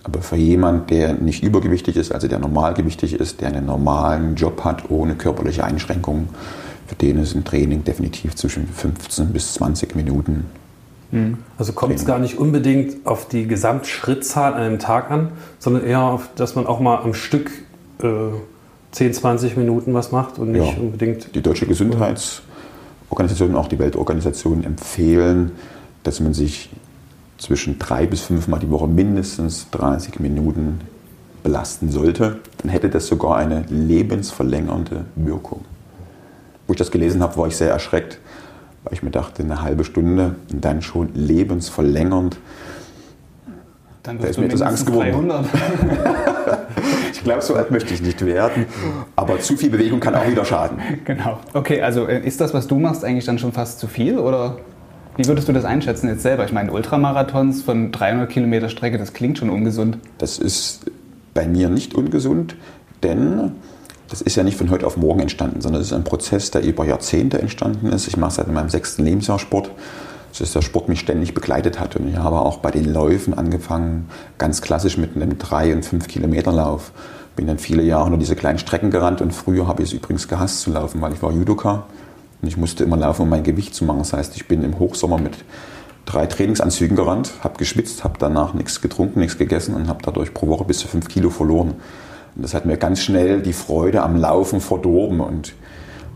Aber 0.03 0.21
für 0.21 0.37
jemanden, 0.37 0.89
der 0.89 1.15
nicht 1.15 1.43
übergewichtig 1.43 1.97
ist, 1.97 2.13
also 2.13 2.29
der 2.29 2.39
normalgewichtig 2.39 3.15
ist, 3.15 3.41
der 3.41 3.49
einen 3.49 3.65
normalen 3.65 4.35
Job 4.35 4.63
hat, 4.65 4.91
ohne 4.91 5.15
körperliche 5.15 5.65
Einschränkungen, 5.65 6.29
für 6.87 6.95
den 6.97 7.19
ist 7.19 7.35
ein 7.35 7.45
Training 7.45 7.85
definitiv 7.85 8.35
zwischen 8.35 8.67
15 8.67 9.29
bis 9.29 9.55
20 9.55 9.97
Minuten. 9.97 10.45
Hm. 11.11 11.39
Also 11.57 11.73
kommt 11.73 11.95
es 11.95 12.05
gar 12.05 12.19
nicht 12.19 12.39
unbedingt 12.39 13.07
auf 13.07 13.29
die 13.29 13.47
Gesamtschrittzahl 13.47 14.53
an 14.53 14.61
einem 14.61 14.79
Tag 14.79 15.11
an, 15.11 15.31
sondern 15.59 15.85
eher 15.85 16.03
auf, 16.03 16.29
dass 16.35 16.55
man 16.55 16.67
auch 16.67 16.81
mal 16.81 16.99
am 16.99 17.15
Stück 17.15 17.51
äh, 18.03 18.07
10, 18.93 19.15
20 19.15 19.57
Minuten 19.57 19.95
was 19.95 20.13
macht 20.13 20.39
und 20.39 20.53
nicht 20.53 20.73
ja. 20.73 20.81
unbedingt. 20.81 21.35
Die 21.35 21.41
Deutsche 21.41 21.67
Gesundheitsorganisation 21.67 23.51
und 23.51 23.57
auch 23.57 23.69
die 23.69 23.79
Weltorganisation 23.79 24.65
empfehlen, 24.65 25.53
dass 26.03 26.21
man 26.21 26.35
sich 26.35 26.71
zwischen 27.39 27.79
drei 27.79 28.07
bis 28.07 28.23
fünfmal 28.23 28.61
die 28.61 28.71
Woche 28.71 28.87
mindestens 28.87 29.69
30 29.71 30.21
Minuten 30.21 30.81
belasten 31.43 31.91
sollte, 31.91 32.41
dann 32.59 32.71
hätte 32.71 32.89
das 32.89 33.07
sogar 33.07 33.37
eine 33.37 33.65
lebensverlängernde 33.69 35.05
Wirkung. 35.15 35.65
Wo 36.67 36.73
ich 36.73 36.79
das 36.79 36.91
gelesen 36.91 37.23
habe, 37.23 37.37
war 37.37 37.47
ich 37.47 37.57
sehr 37.57 37.71
erschreckt, 37.71 38.19
weil 38.83 38.95
ich 38.95 39.03
mir 39.03 39.11
dachte, 39.11 39.43
eine 39.43 39.63
halbe 39.63 39.85
Stunde 39.85 40.37
und 40.51 40.65
dann 40.65 40.83
schon 40.83 41.11
lebensverlängernd. 41.15 42.39
Dann 44.03 44.19
da 44.19 44.27
ist 44.27 44.39
mir 44.39 44.47
etwas 44.47 44.63
Angst 44.63 44.87
geworden. 44.87 45.31
ich 47.13 47.23
glaube, 47.23 47.43
so 47.43 47.55
alt 47.55 47.71
möchte 47.71 47.95
ich 47.95 48.03
nicht 48.03 48.25
werden. 48.25 48.67
Aber 49.17 49.41
zu 49.41 49.57
viel 49.57 49.71
Bewegung 49.71 50.01
kann 50.01 50.15
auch 50.15 50.27
wieder 50.27 50.45
schaden. 50.45 50.79
Genau. 51.05 51.41
Okay, 51.53 51.81
also 51.81 52.07
äh, 52.07 52.27
ist 52.27 52.41
das, 52.41 52.53
was 52.53 52.67
du 52.67 52.79
machst, 52.79 53.05
eigentlich 53.05 53.25
dann 53.25 53.39
schon 53.39 53.53
fast 53.53 53.79
zu 53.79 53.87
viel? 53.87 54.19
Oder? 54.19 54.59
Wie 55.17 55.27
würdest 55.27 55.49
du 55.49 55.53
das 55.53 55.65
einschätzen 55.65 56.09
jetzt 56.09 56.23
selber? 56.23 56.45
Ich 56.45 56.53
meine, 56.53 56.73
Ultramarathons 56.73 57.63
von 57.63 57.93
300 57.93 58.29
Kilometer 58.29 58.69
Strecke, 58.69 58.99
das 58.99 59.13
klingt 59.13 59.39
schon 59.39 59.49
ungesund. 59.49 59.99
Das 60.19 60.39
ist 60.39 60.91
bei 61.35 61.47
mir 61.47 61.69
nicht 61.69 61.95
ungesund, 61.95 62.57
denn 63.05 63.53
das 64.09 64.23
ist 64.23 64.35
ja 64.35 64.43
nicht 64.43 64.57
von 64.57 64.71
heute 64.71 64.87
auf 64.87 64.97
morgen 64.97 65.21
entstanden, 65.21 65.61
sondern 65.61 65.81
es 65.81 65.89
ist 65.89 65.93
ein 65.93 66.03
Prozess, 66.03 66.51
der 66.51 66.63
über 66.63 66.85
Jahrzehnte 66.85 67.41
entstanden 67.41 67.93
ist. 67.93 68.09
Ich 68.09 68.17
mache 68.17 68.33
seit 68.33 68.49
meinem 68.49 68.69
sechsten 68.69 69.05
Lebensjahr 69.05 69.39
Sport. 69.39 69.71
Das 70.31 70.41
ist 70.41 70.55
der 70.57 70.63
Sport 70.63 70.89
mich 70.89 70.99
ständig 70.99 71.33
begleitet 71.33 71.79
hat. 71.79 71.95
Und 71.95 72.09
ich 72.09 72.17
habe 72.17 72.41
auch 72.41 72.59
bei 72.59 72.73
den 72.73 72.93
Läufen 72.93 73.35
angefangen, 73.35 74.09
ganz 74.37 74.63
klassisch 74.63 74.99
mit 74.99 75.15
einem 75.15 75.35
3- 75.35 75.75
und 75.75 75.85
5-Kilometer-Lauf. 75.87 76.91
Bin 77.37 77.47
dann 77.47 77.59
viele 77.59 77.85
Jahre 77.85 78.09
nur 78.11 78.19
diese 78.19 78.35
kleinen 78.35 78.59
Strecken 78.59 78.91
gerannt 78.91 79.21
und 79.21 79.33
früher 79.33 79.69
habe 79.69 79.83
ich 79.83 79.91
es 79.91 79.95
übrigens 79.95 80.27
gehasst 80.27 80.63
zu 80.63 80.73
laufen, 80.73 81.01
weil 81.01 81.13
ich 81.13 81.23
war 81.23 81.33
Judoka. 81.33 81.87
Und 82.45 82.49
ich 82.49 82.59
musste 82.59 82.85
immer 82.85 82.99
laufen, 82.99 83.23
um 83.23 83.31
mein 83.31 83.43
Gewicht 83.43 83.75
zu 83.75 83.87
machen. 83.87 84.01
Das 84.01 84.13
heißt, 84.13 84.37
ich 84.37 84.47
bin 84.47 84.63
im 84.65 84.79
Hochsommer 84.79 85.17
mit 85.17 85.33
drei 86.05 86.27
Trainingsanzügen 86.27 86.95
gerannt, 86.95 87.33
habe 87.41 87.57
geschwitzt, 87.57 88.05
habe 88.05 88.19
danach 88.19 88.53
nichts 88.53 88.83
getrunken, 88.83 89.21
nichts 89.21 89.39
gegessen 89.39 89.75
und 89.75 89.89
habe 89.89 90.01
dadurch 90.03 90.35
pro 90.35 90.47
Woche 90.49 90.65
bis 90.65 90.81
zu 90.81 90.87
fünf 90.87 91.09
Kilo 91.09 91.31
verloren. 91.31 91.71
Und 92.37 92.43
das 92.43 92.53
hat 92.53 92.67
mir 92.67 92.77
ganz 92.77 93.01
schnell 93.01 93.41
die 93.41 93.55
Freude 93.55 94.03
am 94.03 94.17
Laufen 94.17 94.61
verdorben. 94.61 95.21
Und 95.21 95.55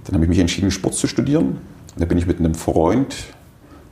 dann 0.04 0.16
habe 0.16 0.26
ich 0.26 0.28
mich 0.28 0.38
entschieden, 0.38 0.70
Sport 0.70 0.96
zu 0.96 1.06
studieren. 1.06 1.56
Da 1.96 2.04
bin 2.04 2.18
ich 2.18 2.26
mit 2.26 2.40
einem 2.40 2.54
Freund 2.54 3.16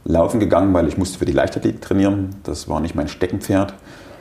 laufen 0.05 0.39
gegangen, 0.39 0.75
weil 0.75 0.89
ich 0.89 0.99
musste 0.99 1.19
für 1.19 1.25
die 1.25 1.33
Leichtathletik 1.33 1.81
trainieren. 1.81 2.37
Das 2.43 2.69
war 2.69 2.81
nicht 2.81 2.95
mein 2.95 3.09
Steckenpferd. 3.09 3.73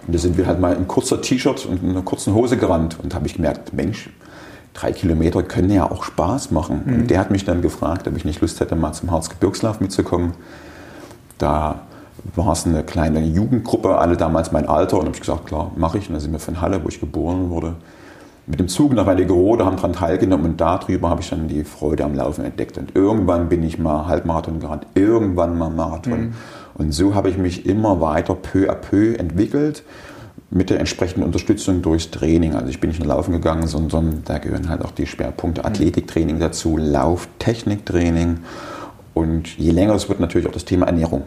Und 0.07 0.15
da 0.15 0.19
sind 0.19 0.37
wir 0.37 0.47
halt 0.47 0.61
mal 0.61 0.73
in 0.73 0.87
kurzer 0.87 1.21
T-Shirt 1.21 1.65
und 1.65 1.83
einer 1.83 2.01
kurzen 2.01 2.33
Hose 2.33 2.55
gerannt. 2.55 2.95
Und 3.03 3.13
habe 3.13 3.27
ich 3.27 3.33
gemerkt, 3.33 3.73
Mensch, 3.73 4.09
drei 4.75 4.91
Kilometer 4.91 5.41
können 5.41 5.71
ja 5.71 5.89
auch 5.89 6.03
Spaß 6.03 6.51
machen. 6.51 6.83
Mhm. 6.85 6.93
Und 6.93 7.09
der 7.09 7.19
hat 7.19 7.31
mich 7.31 7.45
dann 7.45 7.61
gefragt, 7.61 8.07
ob 8.07 8.15
ich 8.15 8.25
nicht 8.25 8.41
Lust 8.41 8.59
hätte, 8.59 8.75
mal 8.75 8.93
zum 8.93 9.09
Harzgebirgslauf 9.09 9.79
mitzukommen. 9.79 10.33
Da 11.37 11.79
war 12.35 12.53
es 12.53 12.65
eine 12.65 12.83
kleine 12.83 13.21
Jugendgruppe, 13.21 13.97
alle 13.97 14.17
damals 14.17 14.51
mein 14.51 14.67
Alter. 14.67 14.97
Und 14.97 15.05
habe 15.05 15.15
ich 15.15 15.21
gesagt, 15.21 15.47
klar, 15.47 15.71
mache 15.75 15.97
ich. 15.97 16.07
Und 16.07 16.13
dann 16.13 16.21
sind 16.21 16.31
wir 16.31 16.39
von 16.39 16.61
Halle, 16.61 16.83
wo 16.83 16.89
ich 16.89 16.99
geboren 16.99 17.49
wurde, 17.49 17.75
mit 18.47 18.59
dem 18.59 18.67
Zug 18.67 18.93
nach 18.93 19.07
Wernigerode, 19.07 19.65
haben 19.65 19.75
daran 19.75 19.93
teilgenommen 19.93 20.51
und 20.51 20.61
darüber 20.61 21.09
habe 21.09 21.21
ich 21.21 21.29
dann 21.31 21.47
die 21.47 21.63
Freude 21.63 22.03
am 22.03 22.13
Laufen 22.13 22.45
entdeckt. 22.45 22.77
Und 22.77 22.95
irgendwann 22.95 23.49
bin 23.49 23.63
ich 23.63 23.79
mal 23.79 24.05
Halbmarathon 24.05 24.59
gerannt, 24.59 24.85
irgendwann 24.93 25.57
mal 25.57 25.71
Marathon. 25.71 26.19
Mhm. 26.19 26.33
Und 26.75 26.91
so 26.91 27.15
habe 27.15 27.29
ich 27.29 27.37
mich 27.37 27.65
immer 27.65 28.01
weiter 28.01 28.35
peu 28.35 28.69
à 28.69 28.75
peu 28.75 29.15
entwickelt 29.15 29.83
mit 30.51 30.69
der 30.69 30.79
entsprechenden 30.79 31.23
Unterstützung 31.23 31.81
durchs 31.81 32.11
Training. 32.11 32.55
Also 32.55 32.69
ich 32.69 32.79
bin 32.79 32.89
nicht 32.89 32.99
nur 32.99 33.09
laufen 33.09 33.31
gegangen, 33.31 33.67
sondern 33.67 34.21
da 34.25 34.37
gehören 34.37 34.69
halt 34.69 34.83
auch 34.83 34.91
die 34.91 35.07
Schwerpunkte 35.07 35.61
mhm. 35.61 35.67
Athletiktraining 35.67 36.39
dazu, 36.39 36.77
Lauftechniktraining 36.77 38.39
und 39.13 39.57
je 39.57 39.71
länger 39.71 39.95
es 39.95 40.09
wird 40.09 40.19
natürlich 40.19 40.47
auch 40.47 40.53
das 40.53 40.65
Thema 40.65 40.85
Ernährung. 40.85 41.23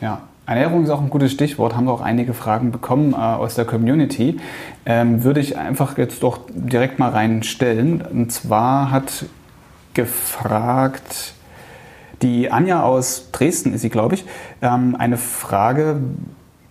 Ja, 0.00 0.22
Ernährung 0.46 0.84
ist 0.84 0.90
auch 0.90 1.02
ein 1.02 1.10
gutes 1.10 1.32
Stichwort, 1.32 1.76
haben 1.76 1.84
wir 1.84 1.92
auch 1.92 2.00
einige 2.00 2.32
Fragen 2.32 2.70
bekommen 2.70 3.12
äh, 3.12 3.16
aus 3.16 3.54
der 3.54 3.66
Community. 3.66 4.38
Ähm, 4.86 5.22
würde 5.22 5.40
ich 5.40 5.58
einfach 5.58 5.98
jetzt 5.98 6.22
doch 6.22 6.40
direkt 6.48 6.98
mal 6.98 7.10
reinstellen. 7.10 8.00
Und 8.00 8.32
zwar 8.32 8.90
hat 8.90 9.26
gefragt, 9.92 11.34
die 12.22 12.50
Anja 12.50 12.82
aus 12.82 13.30
Dresden 13.30 13.74
ist 13.74 13.82
sie, 13.82 13.90
glaube 13.90 14.14
ich, 14.14 14.24
ähm, 14.62 14.96
eine 14.98 15.18
Frage, 15.18 16.00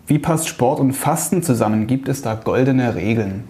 wie 0.08 0.18
passt 0.18 0.48
Sport 0.48 0.80
und 0.80 0.94
Fasten 0.94 1.42
zusammen? 1.42 1.86
Gibt 1.86 2.08
es 2.08 2.22
da 2.22 2.34
goldene 2.34 2.94
Regeln? 2.94 3.44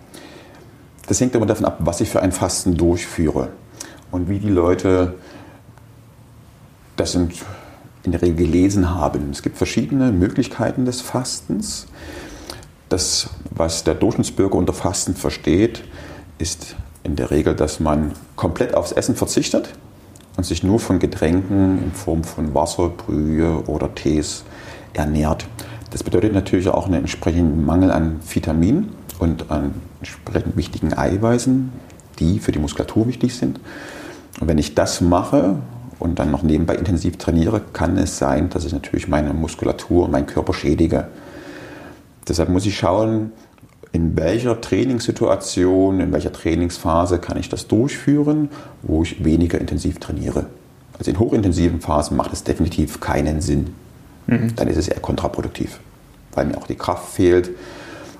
Das 1.06 1.20
hängt 1.20 1.34
immer 1.34 1.46
davon 1.46 1.64
ab, 1.64 1.78
was 1.80 2.00
ich 2.00 2.10
für 2.10 2.20
ein 2.20 2.32
Fasten 2.32 2.76
durchführe 2.76 3.50
und 4.10 4.28
wie 4.28 4.40
die 4.40 4.50
Leute 4.50 5.14
das 6.96 7.14
in 7.14 7.30
der 8.04 8.20
Regel 8.20 8.46
gelesen 8.46 8.90
haben. 8.92 9.30
Es 9.30 9.42
gibt 9.42 9.56
verschiedene 9.56 10.10
Möglichkeiten 10.10 10.84
des 10.84 11.00
Fastens. 11.00 11.86
Das, 12.88 13.30
was 13.50 13.84
der 13.84 13.94
Durchschnittsbürger 13.94 14.56
unter 14.56 14.72
Fasten 14.72 15.14
versteht, 15.14 15.84
ist 16.38 16.74
in 17.04 17.14
der 17.14 17.30
Regel, 17.30 17.54
dass 17.54 17.78
man 17.78 18.12
komplett 18.34 18.74
aufs 18.74 18.90
Essen 18.90 19.14
verzichtet 19.14 19.74
und 20.36 20.44
sich 20.44 20.64
nur 20.64 20.80
von 20.80 20.98
Getränken 20.98 21.84
in 21.84 21.92
Form 21.92 22.24
von 22.24 22.52
Wasser, 22.52 22.88
Brühe 22.88 23.62
oder 23.66 23.94
Tees 23.94 24.42
ernährt. 24.92 25.46
Das 25.90 26.02
bedeutet 26.02 26.34
natürlich 26.34 26.68
auch 26.68 26.86
einen 26.86 26.94
entsprechenden 26.94 27.64
Mangel 27.64 27.90
an 27.90 28.20
Vitaminen 28.28 28.90
und 29.18 29.50
an 29.50 29.74
entsprechend 30.00 30.56
wichtigen 30.56 30.92
Eiweißen, 30.92 31.72
die 32.18 32.38
für 32.38 32.52
die 32.52 32.58
Muskulatur 32.58 33.06
wichtig 33.06 33.34
sind. 33.36 33.60
Und 34.40 34.48
wenn 34.48 34.58
ich 34.58 34.74
das 34.74 35.00
mache 35.00 35.56
und 35.98 36.18
dann 36.18 36.30
noch 36.30 36.42
nebenbei 36.42 36.76
intensiv 36.76 37.16
trainiere, 37.16 37.60
kann 37.72 37.96
es 37.96 38.18
sein, 38.18 38.50
dass 38.50 38.64
ich 38.64 38.72
natürlich 38.72 39.08
meine 39.08 39.32
Muskulatur 39.32 40.04
und 40.04 40.12
meinen 40.12 40.26
Körper 40.26 40.52
schädige. 40.52 41.08
Deshalb 42.28 42.50
muss 42.50 42.66
ich 42.66 42.76
schauen, 42.76 43.32
in 43.92 44.16
welcher 44.16 44.60
Trainingssituation, 44.60 46.00
in 46.00 46.12
welcher 46.12 46.32
Trainingsphase 46.32 47.18
kann 47.18 47.38
ich 47.38 47.48
das 47.48 47.66
durchführen, 47.68 48.50
wo 48.82 49.02
ich 49.02 49.24
weniger 49.24 49.58
intensiv 49.58 49.98
trainiere. 49.98 50.46
Also 50.98 51.10
in 51.10 51.18
hochintensiven 51.18 51.80
Phasen 51.80 52.16
macht 52.16 52.32
es 52.32 52.44
definitiv 52.44 53.00
keinen 53.00 53.40
Sinn. 53.40 53.74
Mhm. 54.28 54.54
Dann 54.54 54.68
ist 54.68 54.76
es 54.76 54.86
eher 54.86 55.00
kontraproduktiv, 55.00 55.80
weil 56.34 56.46
mir 56.46 56.56
auch 56.56 56.66
die 56.68 56.76
Kraft 56.76 57.08
fehlt, 57.08 57.50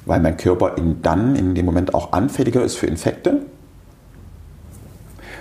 weil 0.04 0.18
mein 0.20 0.36
Körper 0.36 0.76
in 0.76 1.00
dann 1.02 1.36
in 1.36 1.54
dem 1.54 1.64
Moment 1.64 1.94
auch 1.94 2.12
anfälliger 2.12 2.62
ist 2.62 2.76
für 2.76 2.86
Infekte 2.86 3.42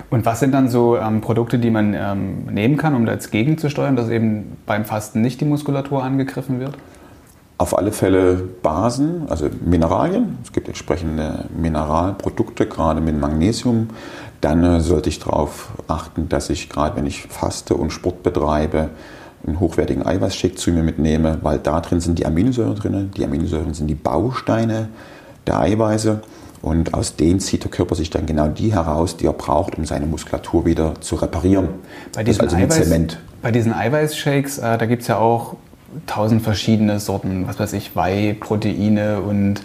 und 0.09 0.25
was 0.25 0.39
sind 0.39 0.53
dann 0.53 0.69
so 0.69 0.97
ähm, 0.97 1.21
Produkte, 1.21 1.59
die 1.59 1.69
man 1.69 1.93
ähm, 1.93 2.45
nehmen 2.45 2.77
kann, 2.77 2.95
um 2.95 3.05
das 3.05 3.29
gegenzusteuern, 3.29 3.95
dass 3.95 4.09
eben 4.09 4.57
beim 4.65 4.85
Fasten 4.85 5.21
nicht 5.21 5.41
die 5.41 5.45
Muskulatur 5.45 6.03
angegriffen 6.03 6.59
wird? 6.59 6.77
Auf 7.57 7.77
alle 7.77 7.91
Fälle 7.91 8.35
Basen, 8.35 9.23
also 9.29 9.49
Mineralien. 9.65 10.37
Es 10.43 10.53
gibt 10.53 10.67
entsprechende 10.67 11.45
Mineralprodukte, 11.57 12.67
gerade 12.67 13.01
mit 13.01 13.19
Magnesium. 13.19 13.89
Dann 14.39 14.63
äh, 14.63 14.79
sollte 14.79 15.09
ich 15.09 15.19
darauf 15.19 15.71
achten, 15.87 16.29
dass 16.29 16.49
ich 16.49 16.69
gerade, 16.69 16.95
wenn 16.95 17.05
ich 17.05 17.23
faste 17.23 17.73
und 17.73 17.91
Sport 17.91 18.23
betreibe, 18.23 18.89
einen 19.47 19.59
hochwertigen 19.59 20.05
Eiweißshake 20.05 20.55
zu 20.55 20.71
mir 20.71 20.83
mitnehme, 20.83 21.39
weil 21.41 21.57
da 21.59 21.79
drin 21.81 21.99
sind 21.99 22.19
die 22.19 22.25
Aminosäuren 22.25 22.75
drin. 22.75 23.11
Die 23.15 23.23
Aminosäuren 23.23 23.73
sind 23.73 23.87
die 23.87 23.95
Bausteine 23.95 24.89
der 25.45 25.59
Eiweiße. 25.59 26.21
Und 26.61 26.93
aus 26.93 27.15
denen 27.15 27.39
zieht 27.39 27.63
der 27.63 27.71
Körper 27.71 27.95
sich 27.95 28.09
dann 28.09 28.25
genau 28.25 28.47
die 28.47 28.73
heraus, 28.73 29.15
die 29.15 29.25
er 29.25 29.33
braucht, 29.33 29.77
um 29.77 29.85
seine 29.85 30.05
Muskulatur 30.05 30.65
wieder 30.65 30.99
zu 31.01 31.15
reparieren. 31.15 31.69
Bei 32.13 32.23
diesen, 32.23 32.41
also 32.41 32.55
Eiweiß, 32.57 32.83
Zement. 32.83 33.19
Bei 33.41 33.51
diesen 33.51 33.73
Eiweißshakes, 33.73 34.57
äh, 34.57 34.77
da 34.77 34.85
gibt 34.85 35.03
es 35.03 35.07
ja 35.07 35.17
auch 35.17 35.55
tausend 36.05 36.41
verschiedene 36.41 36.99
Sorten, 36.99 37.47
was 37.47 37.59
weiß 37.59 37.73
ich, 37.73 37.95
Whey, 37.95 38.33
Proteine 38.33 39.21
und 39.21 39.61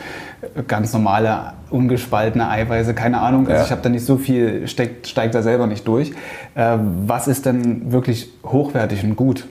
ganz 0.69 0.93
normale, 0.93 1.55
ungespaltene 1.71 2.49
Eiweiße, 2.49 2.95
keine 2.95 3.21
Ahnung. 3.21 3.47
Also 3.47 3.59
ja. 3.59 3.65
ich 3.65 3.71
habe 3.71 3.83
da 3.83 3.89
nicht 3.89 4.05
so 4.05 4.19
viel, 4.19 4.69
steigt, 4.69 5.09
steigt 5.09 5.35
da 5.35 5.43
selber 5.43 5.67
nicht 5.67 5.89
durch. 5.89 6.13
Äh, 6.55 6.79
was 7.07 7.27
ist 7.27 7.47
denn 7.47 7.91
wirklich 7.93 8.31
hochwertig 8.45 9.03
und 9.03 9.17
gut? 9.17 9.47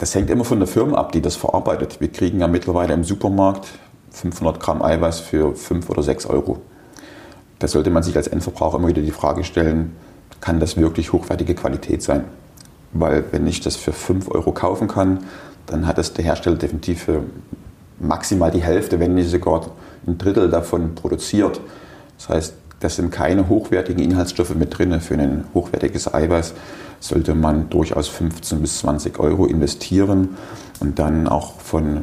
Das 0.00 0.14
hängt 0.14 0.30
immer 0.30 0.44
von 0.46 0.58
der 0.58 0.66
Firma 0.66 0.96
ab, 0.96 1.12
die 1.12 1.20
das 1.20 1.36
verarbeitet. 1.36 2.00
Wir 2.00 2.08
kriegen 2.10 2.40
ja 2.40 2.48
mittlerweile 2.48 2.94
im 2.94 3.04
Supermarkt 3.04 3.68
500 4.12 4.58
Gramm 4.58 4.80
Eiweiß 4.80 5.20
für 5.20 5.54
5 5.54 5.90
oder 5.90 6.02
6 6.02 6.24
Euro. 6.24 6.62
Da 7.58 7.68
sollte 7.68 7.90
man 7.90 8.02
sich 8.02 8.16
als 8.16 8.26
Endverbraucher 8.26 8.78
immer 8.78 8.88
wieder 8.88 9.02
die 9.02 9.10
Frage 9.10 9.44
stellen, 9.44 9.94
kann 10.40 10.58
das 10.58 10.78
wirklich 10.78 11.12
hochwertige 11.12 11.54
Qualität 11.54 12.02
sein? 12.02 12.24
Weil 12.94 13.24
wenn 13.30 13.46
ich 13.46 13.60
das 13.60 13.76
für 13.76 13.92
5 13.92 14.30
Euro 14.30 14.52
kaufen 14.52 14.88
kann, 14.88 15.18
dann 15.66 15.86
hat 15.86 15.98
das 15.98 16.14
der 16.14 16.24
Hersteller 16.24 16.56
definitiv 16.56 17.02
für 17.02 17.24
maximal 17.98 18.50
die 18.50 18.62
Hälfte, 18.62 19.00
wenn 19.00 19.14
nicht 19.14 19.28
sogar 19.28 19.66
ein 20.06 20.16
Drittel 20.16 20.48
davon 20.48 20.94
produziert. 20.94 21.60
Das 22.16 22.30
heißt, 22.30 22.54
das 22.80 22.96
sind 22.96 23.10
keine 23.10 23.48
hochwertigen 23.48 24.02
Inhaltsstoffe 24.02 24.54
mit 24.54 24.76
drin. 24.76 24.98
Für 25.00 25.14
ein 25.14 25.44
hochwertiges 25.54 26.12
Eiweiß 26.12 26.54
sollte 26.98 27.34
man 27.34 27.68
durchaus 27.70 28.08
15 28.08 28.60
bis 28.60 28.78
20 28.78 29.18
Euro 29.18 29.46
investieren 29.46 30.30
und 30.80 30.98
dann 30.98 31.28
auch 31.28 31.60
von 31.60 32.02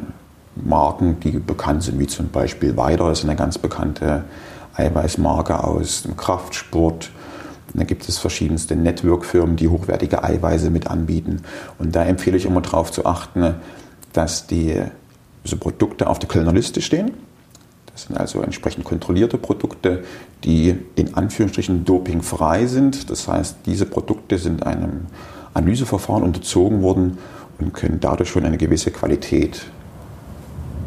Marken, 0.54 1.20
die 1.20 1.32
bekannt 1.32 1.82
sind, 1.82 1.98
wie 1.98 2.06
zum 2.06 2.28
Beispiel 2.30 2.76
Weider, 2.76 3.10
ist 3.10 3.24
eine 3.24 3.36
ganz 3.36 3.58
bekannte 3.58 4.24
Eiweißmarke 4.74 5.62
aus 5.62 6.02
dem 6.02 6.16
Kraftsport. 6.16 7.10
Da 7.74 7.84
gibt 7.84 8.08
es 8.08 8.18
verschiedenste 8.18 8.74
Network-Firmen, 8.76 9.56
die 9.56 9.68
hochwertige 9.68 10.24
Eiweiße 10.24 10.70
mit 10.70 10.86
anbieten. 10.86 11.42
Und 11.78 11.94
da 11.94 12.04
empfehle 12.04 12.36
ich 12.36 12.46
immer 12.46 12.60
darauf 12.60 12.90
zu 12.90 13.04
achten, 13.04 13.56
dass 14.12 14.46
die 14.46 14.82
so 15.44 15.56
Produkte 15.56 16.06
auf 16.06 16.18
der 16.18 16.28
Kölner 16.28 16.52
Liste 16.52 16.80
stehen. 16.80 17.12
Das 17.98 18.06
sind 18.06 18.16
also 18.16 18.42
entsprechend 18.42 18.84
kontrollierte 18.84 19.38
Produkte, 19.38 20.04
die 20.44 20.76
in 20.94 21.14
Anführungsstrichen 21.14 21.84
dopingfrei 21.84 22.66
sind. 22.66 23.10
Das 23.10 23.26
heißt, 23.26 23.56
diese 23.66 23.86
Produkte 23.86 24.38
sind 24.38 24.64
einem 24.64 25.06
Analyseverfahren 25.52 26.22
unterzogen 26.22 26.80
worden 26.82 27.18
und 27.58 27.74
können 27.74 27.98
dadurch 28.00 28.28
schon 28.28 28.44
eine 28.44 28.56
gewisse 28.56 28.92
Qualität 28.92 29.66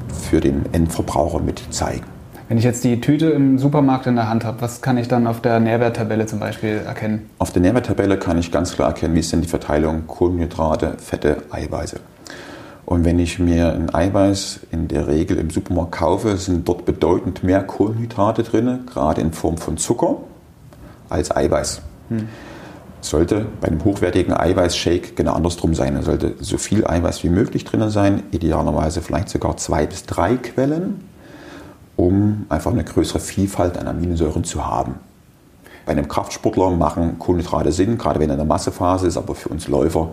für 0.08 0.40
den 0.40 0.68
Endverbraucher 0.72 1.42
mit 1.42 1.62
zeigen. 1.72 2.06
Wenn 2.48 2.58
ich 2.58 2.64
jetzt 2.64 2.86
die 2.86 3.02
Tüte 3.02 3.26
im 3.32 3.60
Supermarkt 3.60 4.08
in 4.08 4.16
der 4.16 4.30
Hand 4.30 4.46
habe, 4.46 4.62
was 4.62 4.82
kann 4.82 4.98
ich 4.98 5.10
dann 5.10 5.28
auf 5.28 5.42
der 5.42 5.60
Nährwerttabelle 5.60 6.28
zum 6.28 6.40
Beispiel 6.40 6.82
erkennen? 6.86 7.30
Auf 7.40 7.52
der 7.52 7.62
Nährwerttabelle 7.62 8.20
kann 8.20 8.38
ich 8.38 8.54
ganz 8.54 8.74
klar 8.74 8.88
erkennen, 8.88 9.16
wie 9.16 9.20
ist 9.20 9.34
denn 9.34 9.42
die 9.42 9.50
Verteilung 9.50 10.08
Kohlenhydrate, 10.08 10.96
Fette, 10.98 11.44
Eiweiße. 11.50 12.00
Und 12.86 13.06
wenn 13.06 13.20
ich 13.20 13.40
mir 13.40 13.74
ein 13.74 13.94
Eiweiß 13.94 14.62
in 14.72 14.88
der 14.88 15.08
Regel 15.08 15.38
im 15.38 15.50
Supermarkt 15.50 15.94
kaufe, 15.94 16.38
sind 16.38 16.68
dort 16.68 16.86
bedeutend 16.86 17.44
mehr 17.44 17.64
Kohlenhydrate 17.64 18.44
drin, 18.44 18.82
gerade 18.92 19.22
in 19.22 19.32
Form 19.32 19.58
von 19.58 19.78
Zucker, 19.78 20.18
als 21.10 21.36
Eiweiß. 21.36 21.82
Hm 22.10 22.28
sollte 23.02 23.46
bei 23.60 23.68
einem 23.68 23.84
hochwertigen 23.84 24.34
Eiweißshake 24.34 25.14
genau 25.16 25.34
andersrum 25.34 25.74
sein. 25.74 25.96
Es 25.96 26.06
sollte 26.06 26.36
so 26.40 26.58
viel 26.58 26.86
Eiweiß 26.86 27.24
wie 27.24 27.30
möglich 27.30 27.66
drin 27.66 27.90
sein, 27.90 28.24
idealerweise 28.32 29.02
vielleicht 29.02 29.30
sogar 29.30 29.58
zwei 29.58 29.86
bis 29.86 30.06
drei 30.06 30.38
Quellen, 30.38 31.04
um 31.96 32.46
einfach 32.50 32.72
eine 32.72 32.84
größere 32.84 33.20
Vielfalt 33.20 33.78
an 33.78 33.88
Aminosäuren 33.88 34.44
zu 34.44 34.66
haben. 34.66 34.96
Bei 35.86 35.94
einem 35.94 36.08
Kraftsportler 36.08 36.70
machen 36.72 37.18
Kohlenhydrate 37.18 37.72
Sinn, 37.72 37.98
gerade 37.98 38.20
wenn 38.20 38.30
er 38.30 38.36
in 38.36 38.40
der 38.40 38.46
Massephase 38.46 39.08
ist, 39.08 39.18
aber 39.18 39.34
für 39.34 39.50
uns 39.50 39.68
Läufer 39.68 40.10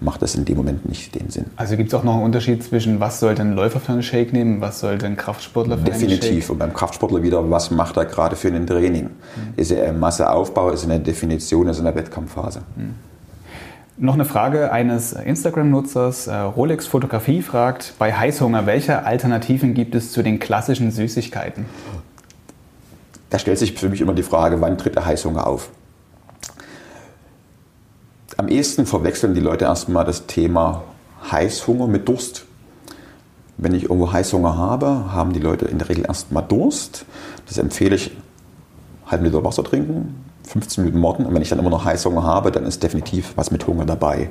macht 0.00 0.22
das 0.22 0.34
in 0.34 0.44
dem 0.44 0.56
Moment 0.56 0.88
nicht 0.88 1.14
den 1.14 1.30
Sinn. 1.30 1.46
Also 1.56 1.76
gibt 1.76 1.88
es 1.88 1.94
auch 1.94 2.04
noch 2.04 2.14
einen 2.14 2.24
Unterschied 2.24 2.62
zwischen, 2.62 3.00
was 3.00 3.20
sollte 3.20 3.42
ein 3.42 3.54
Läufer 3.54 3.80
für 3.80 3.92
einen 3.92 4.02
Shake 4.02 4.32
nehmen, 4.32 4.60
was 4.60 4.80
sollte 4.80 5.06
ein 5.06 5.16
Kraftsportler 5.16 5.78
für 5.78 5.84
Definitiv. 5.84 6.02
einen 6.02 6.10
Shake? 6.10 6.20
Definitiv. 6.20 6.50
Und 6.50 6.58
beim 6.58 6.74
Kraftsportler 6.74 7.22
wieder, 7.22 7.50
was 7.50 7.70
macht 7.70 7.96
er 7.96 8.04
gerade 8.04 8.36
für 8.36 8.48
ein 8.48 8.66
Training? 8.66 9.04
Mhm. 9.04 9.10
Ist 9.56 9.70
er 9.70 9.86
im 9.86 9.98
Masseaufbau, 9.98 10.70
ist 10.70 10.84
er 10.84 10.90
eine 10.90 11.00
Definition, 11.00 11.68
ist 11.68 11.76
er 11.76 11.80
in 11.80 11.84
der 11.86 11.94
Wettkampfphase? 11.94 12.62
Mhm. 12.76 12.94
Noch 13.98 14.12
eine 14.12 14.26
Frage 14.26 14.72
eines 14.72 15.14
Instagram-Nutzers. 15.14 16.26
Äh, 16.26 16.36
Rolex 16.36 16.86
Fotografie 16.86 17.40
fragt, 17.40 17.94
bei 17.98 18.12
Heißhunger, 18.12 18.66
welche 18.66 19.04
Alternativen 19.04 19.72
gibt 19.72 19.94
es 19.94 20.12
zu 20.12 20.22
den 20.22 20.38
klassischen 20.38 20.90
Süßigkeiten? 20.90 21.64
Da 23.30 23.38
stellt 23.38 23.58
sich 23.58 23.72
für 23.72 23.88
mich 23.88 24.02
immer 24.02 24.12
die 24.12 24.22
Frage, 24.22 24.60
wann 24.60 24.76
tritt 24.76 24.96
der 24.96 25.06
Heißhunger 25.06 25.46
auf? 25.46 25.70
Am 28.36 28.48
ehesten 28.48 28.86
verwechseln 28.86 29.34
die 29.34 29.40
Leute 29.40 29.64
erstmal 29.64 30.04
das 30.04 30.26
Thema 30.26 30.84
Heißhunger 31.30 31.86
mit 31.86 32.08
Durst. 32.08 32.44
Wenn 33.58 33.74
ich 33.74 33.84
irgendwo 33.84 34.12
Heißhunger 34.12 34.56
habe, 34.56 35.12
haben 35.12 35.32
die 35.32 35.40
Leute 35.40 35.64
in 35.64 35.78
der 35.78 35.88
Regel 35.88 36.04
erstmal 36.04 36.42
Durst. 36.42 37.06
Das 37.46 37.56
empfehle 37.56 37.96
ich, 37.96 38.14
halben 39.06 39.24
Liter 39.24 39.42
Wasser 39.42 39.64
trinken, 39.64 40.14
15 40.44 40.84
Minuten 40.84 41.02
warten. 41.02 41.24
Und 41.24 41.34
wenn 41.34 41.40
ich 41.40 41.48
dann 41.48 41.58
immer 41.58 41.70
noch 41.70 41.84
Heißhunger 41.84 42.22
habe, 42.22 42.50
dann 42.50 42.64
ist 42.64 42.82
definitiv 42.82 43.32
was 43.36 43.50
mit 43.50 43.66
Hunger 43.66 43.86
dabei. 43.86 44.30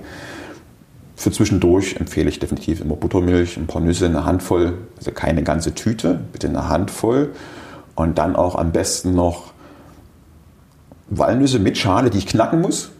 Für 1.15 1.31
zwischendurch 1.31 1.95
empfehle 1.95 2.29
ich 2.29 2.39
definitiv 2.39 2.81
immer 2.81 2.95
Buttermilch, 2.95 3.57
ein 3.57 3.67
paar 3.67 3.81
Nüsse, 3.81 4.05
eine 4.05 4.25
Handvoll, 4.25 4.73
also 4.97 5.11
keine 5.11 5.43
ganze 5.43 5.73
Tüte, 5.73 6.19
bitte 6.31 6.47
eine 6.47 6.69
Handvoll. 6.69 7.31
Und 7.95 8.17
dann 8.17 8.35
auch 8.35 8.55
am 8.55 8.71
besten 8.71 9.15
noch 9.15 9.53
Walnüsse 11.09 11.59
mit 11.59 11.77
Schale, 11.77 12.09
die 12.09 12.17
ich 12.19 12.27
knacken 12.27 12.61
muss. 12.61 12.91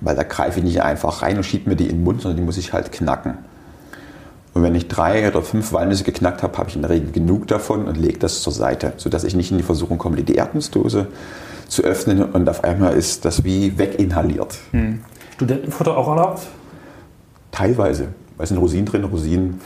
Weil 0.00 0.16
da 0.16 0.22
greife 0.22 0.58
ich 0.58 0.64
nicht 0.64 0.82
einfach 0.82 1.22
rein 1.22 1.36
und 1.36 1.44
schiebe 1.44 1.70
mir 1.70 1.76
die 1.76 1.86
in 1.86 1.96
den 1.96 2.04
Mund, 2.04 2.22
sondern 2.22 2.36
die 2.36 2.44
muss 2.44 2.56
ich 2.56 2.72
halt 2.72 2.92
knacken. 2.92 3.38
Und 4.54 4.62
wenn 4.62 4.74
ich 4.74 4.88
drei 4.88 5.28
oder 5.28 5.42
fünf 5.42 5.72
Walnüsse 5.72 6.04
geknackt 6.04 6.42
habe, 6.42 6.56
habe 6.58 6.68
ich 6.68 6.76
in 6.76 6.82
der 6.82 6.90
Regel 6.90 7.12
genug 7.12 7.46
davon 7.46 7.86
und 7.86 7.96
lege 7.96 8.18
das 8.18 8.42
zur 8.42 8.52
Seite, 8.52 8.92
sodass 8.96 9.24
ich 9.24 9.36
nicht 9.36 9.50
in 9.50 9.56
die 9.56 9.62
Versuchung 9.62 9.98
komme, 9.98 10.22
die 10.22 10.34
Erdnussdose 10.34 11.08
zu 11.68 11.82
öffnen 11.82 12.22
und 12.24 12.48
auf 12.48 12.64
einmal 12.64 12.94
ist 12.94 13.24
das 13.24 13.44
wie 13.44 13.78
weginhaliert. 13.78 14.58
Hm. 14.72 15.00
Studentenfutter 15.34 15.96
auch 15.96 16.08
erlaubt? 16.08 16.46
Teilweise. 17.52 18.08
Da 18.36 18.46
sind 18.46 18.58
Rosinen 18.58 18.86
drin. 18.86 19.04
Rosinen 19.04 19.60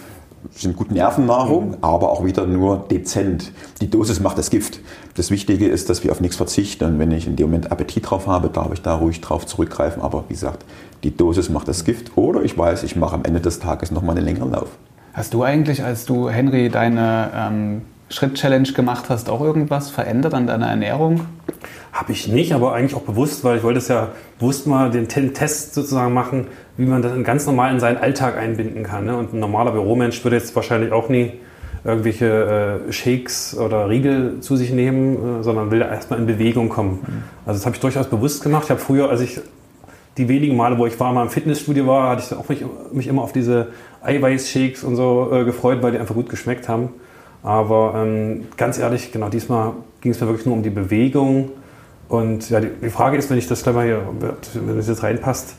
sind 0.50 0.76
gute 0.76 0.92
Nervennahrung, 0.92 1.76
aber 1.80 2.10
auch 2.10 2.24
wieder 2.24 2.46
nur 2.46 2.86
dezent. 2.90 3.52
Die 3.80 3.88
Dosis 3.88 4.20
macht 4.20 4.38
das 4.38 4.50
Gift. 4.50 4.80
Das 5.14 5.30
Wichtige 5.30 5.68
ist, 5.68 5.88
dass 5.88 6.04
wir 6.04 6.12
auf 6.12 6.20
nichts 6.20 6.36
verzichten. 6.36 6.84
Und 6.84 6.98
wenn 6.98 7.10
ich 7.10 7.26
in 7.26 7.36
dem 7.36 7.46
Moment 7.46 7.70
Appetit 7.70 8.10
drauf 8.10 8.26
habe, 8.26 8.48
darf 8.48 8.72
ich 8.72 8.82
da 8.82 8.94
ruhig 8.96 9.20
drauf 9.20 9.46
zurückgreifen. 9.46 10.02
Aber 10.02 10.24
wie 10.28 10.34
gesagt, 10.34 10.64
die 11.04 11.16
Dosis 11.16 11.48
macht 11.48 11.68
das 11.68 11.84
Gift. 11.84 12.16
Oder 12.16 12.42
ich 12.42 12.56
weiß, 12.56 12.82
ich 12.82 12.96
mache 12.96 13.14
am 13.14 13.24
Ende 13.24 13.40
des 13.40 13.60
Tages 13.60 13.90
nochmal 13.90 14.16
einen 14.16 14.24
längeren 14.24 14.52
Lauf. 14.52 14.68
Hast 15.14 15.34
du 15.34 15.42
eigentlich, 15.42 15.84
als 15.84 16.06
du, 16.06 16.30
Henry, 16.30 16.70
deine 16.70 17.30
ähm, 17.34 17.82
Schritt-Challenge 18.12 18.70
gemacht 18.72 19.06
hast, 19.08 19.30
auch 19.30 19.40
irgendwas 19.40 19.90
verändert 19.90 20.34
an 20.34 20.46
deiner 20.46 20.66
Ernährung? 20.66 21.22
Habe 21.92 22.12
ich 22.12 22.28
nicht, 22.28 22.52
aber 22.52 22.74
eigentlich 22.74 22.94
auch 22.94 23.02
bewusst, 23.02 23.42
weil 23.44 23.58
ich 23.58 23.62
wollte 23.62 23.78
es 23.78 23.88
ja 23.88 24.08
bewusst 24.38 24.66
mal 24.66 24.90
den 24.90 25.08
Test 25.08 25.74
sozusagen 25.74 26.12
machen, 26.12 26.46
wie 26.76 26.86
man 26.86 27.02
das 27.02 27.12
ganz 27.24 27.46
normal 27.46 27.72
in 27.72 27.80
seinen 27.80 27.98
Alltag 27.98 28.36
einbinden 28.36 28.82
kann. 28.82 29.06
Ne? 29.06 29.16
Und 29.16 29.32
ein 29.34 29.40
normaler 29.40 29.72
Büromensch 29.72 30.22
würde 30.24 30.36
jetzt 30.36 30.54
wahrscheinlich 30.54 30.92
auch 30.92 31.08
nie 31.08 31.32
irgendwelche 31.84 32.80
äh, 32.88 32.92
Shakes 32.92 33.56
oder 33.58 33.88
Riegel 33.88 34.40
zu 34.40 34.56
sich 34.56 34.72
nehmen, 34.72 35.40
äh, 35.40 35.42
sondern 35.42 35.70
will 35.70 35.80
erstmal 35.80 36.18
in 36.18 36.26
Bewegung 36.26 36.68
kommen. 36.68 37.00
Mhm. 37.02 37.22
Also 37.44 37.58
das 37.58 37.66
habe 37.66 37.74
ich 37.74 37.80
durchaus 37.80 38.08
bewusst 38.08 38.42
gemacht. 38.42 38.64
Ich 38.64 38.70
habe 38.70 38.80
früher, 38.80 39.10
als 39.10 39.20
ich 39.20 39.40
die 40.16 40.28
wenigen 40.28 40.56
Male, 40.56 40.78
wo 40.78 40.86
ich 40.86 40.98
war, 41.00 41.12
mal 41.12 41.22
im 41.22 41.30
Fitnessstudio 41.30 41.86
war, 41.86 42.10
hatte 42.10 42.22
ich 42.24 42.36
auch 42.36 42.48
mich, 42.48 42.64
mich 42.92 43.06
immer 43.06 43.22
auf 43.22 43.32
diese 43.32 43.68
Eiweißshakes 44.02 44.84
und 44.84 44.96
so 44.96 45.30
äh, 45.32 45.44
gefreut, 45.44 45.78
weil 45.82 45.92
die 45.92 45.98
einfach 45.98 46.14
gut 46.14 46.28
geschmeckt 46.28 46.68
haben. 46.68 46.90
Aber 47.42 47.94
ähm, 47.96 48.46
ganz 48.56 48.78
ehrlich, 48.78 49.12
genau 49.12 49.28
diesmal 49.28 49.72
ging 50.00 50.12
es 50.12 50.20
mir 50.20 50.26
wirklich 50.26 50.46
nur 50.46 50.54
um 50.54 50.62
die 50.62 50.70
Bewegung. 50.70 51.50
Und 52.08 52.50
ja, 52.50 52.60
die, 52.60 52.68
die 52.82 52.90
Frage 52.90 53.16
ist, 53.16 53.30
wenn 53.30 53.38
ich 53.38 53.48
das 53.48 53.62
gleich 53.62 53.74
mal 53.74 53.86
hier, 53.86 54.02
wenn 54.54 54.76
das 54.76 54.88
jetzt 54.88 55.02
reinpasst, 55.02 55.54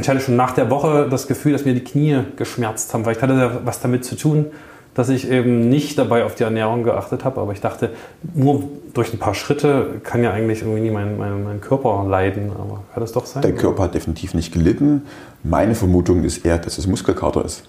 ich 0.00 0.08
hatte 0.08 0.20
schon 0.20 0.36
nach 0.36 0.52
der 0.52 0.70
Woche 0.70 1.08
das 1.10 1.26
Gefühl, 1.26 1.52
dass 1.52 1.64
mir 1.64 1.74
die 1.74 1.84
Knie 1.84 2.20
geschmerzt 2.36 2.94
haben, 2.94 3.04
weil 3.04 3.16
ich 3.16 3.22
hatte 3.22 3.34
ja 3.34 3.60
was 3.64 3.80
damit 3.80 4.04
zu 4.04 4.16
tun, 4.16 4.46
dass 4.94 5.08
ich 5.08 5.28
eben 5.28 5.68
nicht 5.70 5.98
dabei 5.98 6.24
auf 6.24 6.34
die 6.34 6.44
Ernährung 6.44 6.84
geachtet 6.84 7.24
habe. 7.24 7.40
Aber 7.40 7.52
ich 7.52 7.60
dachte, 7.60 7.90
nur 8.34 8.62
durch 8.94 9.12
ein 9.12 9.18
paar 9.18 9.34
Schritte 9.34 10.00
kann 10.04 10.22
ja 10.22 10.32
eigentlich 10.32 10.60
irgendwie 10.62 10.80
nie 10.80 10.90
mein, 10.90 11.18
mein, 11.18 11.42
mein 11.42 11.60
Körper 11.60 12.06
leiden. 12.08 12.52
Aber 12.52 12.84
kann 12.92 13.00
das 13.00 13.12
doch 13.12 13.26
sein? 13.26 13.42
Der 13.42 13.54
Körper 13.54 13.84
hat 13.84 13.94
definitiv 13.94 14.34
nicht 14.34 14.52
gelitten. 14.52 15.02
Meine 15.42 15.74
Vermutung 15.74 16.22
ist 16.24 16.44
eher, 16.44 16.58
dass 16.58 16.78
es 16.78 16.86
Muskelkater 16.86 17.44
ist. 17.44 17.64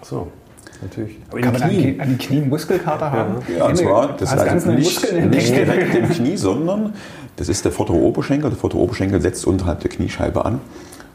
Ach 0.00 0.04
so 0.04 0.28
natürlich. 0.82 1.16
Aber 1.30 1.40
Kann 1.40 1.52
man 1.52 1.70
Knien. 1.70 2.00
an 2.00 2.08
die 2.08 2.26
Knie 2.26 2.40
Muskelkater 2.40 3.10
haben? 3.10 3.36
Ja, 3.56 3.66
und 3.66 3.76
zwar, 3.76 4.16
das 4.16 4.32
ist 4.32 4.38
also 4.38 4.72
nicht, 4.72 5.12
nicht 5.30 5.54
direkt 5.54 5.94
im 5.94 6.08
Knie, 6.10 6.36
sondern 6.36 6.94
das 7.36 7.48
ist 7.48 7.64
der 7.64 7.72
vordere 7.72 7.96
Oberschenkel. 7.96 8.50
Der 8.50 8.58
vordere 8.58 8.80
Oberschenkel 8.80 9.20
setzt 9.20 9.46
unterhalb 9.46 9.80
der 9.80 9.90
Kniescheibe 9.90 10.44
an. 10.44 10.60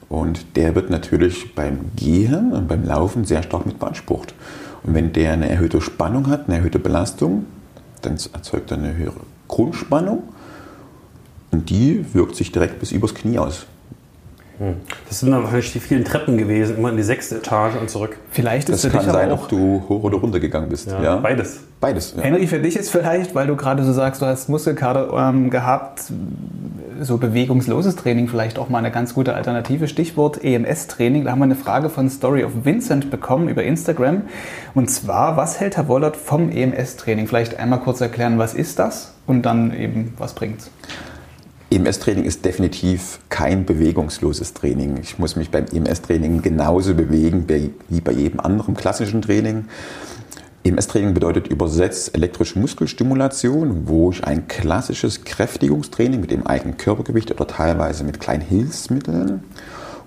Und 0.09 0.55
der 0.55 0.75
wird 0.75 0.89
natürlich 0.89 1.55
beim 1.55 1.79
Gehen 1.95 2.53
und 2.53 2.67
beim 2.67 2.83
Laufen 2.83 3.25
sehr 3.25 3.43
stark 3.43 3.65
mit 3.65 3.79
beansprucht. 3.79 4.33
Und 4.83 4.93
wenn 4.93 5.13
der 5.13 5.33
eine 5.33 5.49
erhöhte 5.49 5.81
Spannung 5.81 6.27
hat, 6.27 6.47
eine 6.47 6.57
erhöhte 6.57 6.79
Belastung, 6.79 7.45
dann 8.01 8.17
erzeugt 8.33 8.71
er 8.71 8.77
eine 8.77 8.95
höhere 8.95 9.21
Grundspannung. 9.47 10.23
Und 11.51 11.69
die 11.69 12.05
wirkt 12.13 12.35
sich 12.35 12.51
direkt 12.51 12.79
bis 12.79 12.91
übers 12.91 13.15
Knie 13.15 13.39
aus. 13.39 13.65
Hm. 14.57 14.75
Das 15.07 15.19
sind 15.19 15.31
dann 15.31 15.43
wahrscheinlich 15.43 15.73
die 15.73 15.79
vielen 15.79 16.05
Treppen 16.05 16.37
gewesen, 16.37 16.77
immer 16.77 16.89
in 16.89 16.97
die 16.97 17.03
sechste 17.03 17.37
Etage 17.37 17.75
und 17.75 17.89
zurück. 17.89 18.17
Vielleicht 18.31 18.69
ist 18.69 18.83
das 18.83 18.91
kann 18.91 19.05
sein, 19.05 19.31
ob 19.31 19.49
du 19.49 19.83
hoch 19.89 20.03
oder 20.03 20.17
runter 20.17 20.39
gegangen 20.39 20.69
bist. 20.69 20.87
Ja, 20.87 21.03
ja. 21.03 21.15
Beides. 21.17 21.59
Beides. 21.81 22.13
Ja. 22.15 22.23
Henry, 22.23 22.47
für 22.47 22.59
dich 22.59 22.77
ist 22.77 22.89
vielleicht, 22.89 23.35
weil 23.35 23.47
du 23.47 23.55
gerade 23.55 23.83
so 23.83 23.91
sagst, 23.91 24.21
du 24.21 24.25
hast 24.25 24.47
Muskelkater 24.47 25.11
ähm, 25.13 25.49
gehabt, 25.49 26.03
so 27.01 27.17
bewegungsloses 27.17 27.95
Training 27.95 28.27
vielleicht 28.27 28.57
auch 28.57 28.69
mal 28.69 28.79
eine 28.79 28.91
ganz 28.91 29.13
gute 29.13 29.35
Alternative. 29.35 29.87
Stichwort 29.87 30.43
EMS-Training. 30.43 31.25
Da 31.25 31.31
haben 31.31 31.39
wir 31.39 31.45
eine 31.45 31.55
Frage 31.55 31.89
von 31.89 32.09
Story 32.09 32.43
of 32.43 32.51
Vincent 32.63 33.11
bekommen 33.11 33.49
über 33.49 33.63
Instagram. 33.63 34.23
Und 34.73 34.89
zwar, 34.89 35.35
was 35.37 35.59
hält 35.59 35.75
Herr 35.77 35.87
Wollert 35.87 36.15
vom 36.15 36.49
EMS-Training? 36.49 37.27
Vielleicht 37.27 37.59
einmal 37.59 37.79
kurz 37.81 37.99
erklären, 38.01 38.39
was 38.39 38.53
ist 38.53 38.79
das 38.79 39.13
und 39.27 39.43
dann 39.43 39.73
eben, 39.73 40.13
was 40.17 40.33
bringt's? 40.33 40.71
EMS-Training 41.75 42.23
ist 42.23 42.45
definitiv 42.45 43.19
kein 43.27 43.65
bewegungsloses 43.65 44.53
Training. 44.53 44.97
Ich 45.01 45.19
muss 45.19 45.35
mich 45.35 45.51
beim 45.51 45.65
EMS-Training 45.65 46.41
genauso 46.41 46.93
bewegen 46.93 47.45
wie 47.89 47.99
bei 47.99 48.13
jedem 48.13 48.39
anderen 48.39 48.75
klassischen 48.75 49.21
Training. 49.21 49.65
EMS-Training 50.63 51.13
bedeutet 51.13 51.47
übersetzt 51.47 52.15
elektrische 52.15 52.59
Muskelstimulation, 52.59 53.89
wo 53.89 54.09
ich 54.09 54.23
ein 54.23 54.47
klassisches 54.47 55.25
Kräftigungstraining 55.25 56.21
mit 56.21 56.31
dem 56.31 56.47
eigenen 56.47 56.77
Körpergewicht 56.77 57.29
oder 57.31 57.45
teilweise 57.45 58.05
mit 58.05 58.21
kleinen 58.21 58.41
Hilfsmitteln 58.41 59.43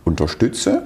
unterstütze, 0.04 0.84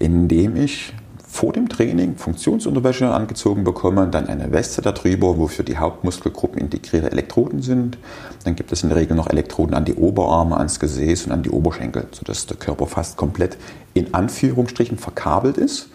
indem 0.00 0.56
ich 0.56 0.92
vor 1.36 1.52
dem 1.52 1.68
Training 1.68 2.16
Funktionsunterwäsche 2.16 3.10
angezogen 3.10 3.62
bekomme, 3.62 4.08
dann 4.08 4.26
eine 4.26 4.52
Weste 4.52 4.80
darüber, 4.80 5.36
wo 5.36 5.48
für 5.48 5.64
die 5.64 5.76
Hauptmuskelgruppen 5.76 6.58
integrierte 6.58 7.12
Elektroden 7.12 7.60
sind. 7.60 7.98
Dann 8.44 8.56
gibt 8.56 8.72
es 8.72 8.82
in 8.82 8.88
der 8.88 8.96
Regel 8.96 9.18
noch 9.18 9.28
Elektroden 9.28 9.74
an 9.74 9.84
die 9.84 9.96
Oberarme, 9.96 10.56
ans 10.56 10.80
Gesäß 10.80 11.26
und 11.26 11.32
an 11.32 11.42
die 11.42 11.50
Oberschenkel, 11.50 12.06
sodass 12.10 12.46
der 12.46 12.56
Körper 12.56 12.86
fast 12.86 13.18
komplett 13.18 13.58
in 13.92 14.14
Anführungsstrichen 14.14 14.96
verkabelt 14.96 15.58
ist. 15.58 15.90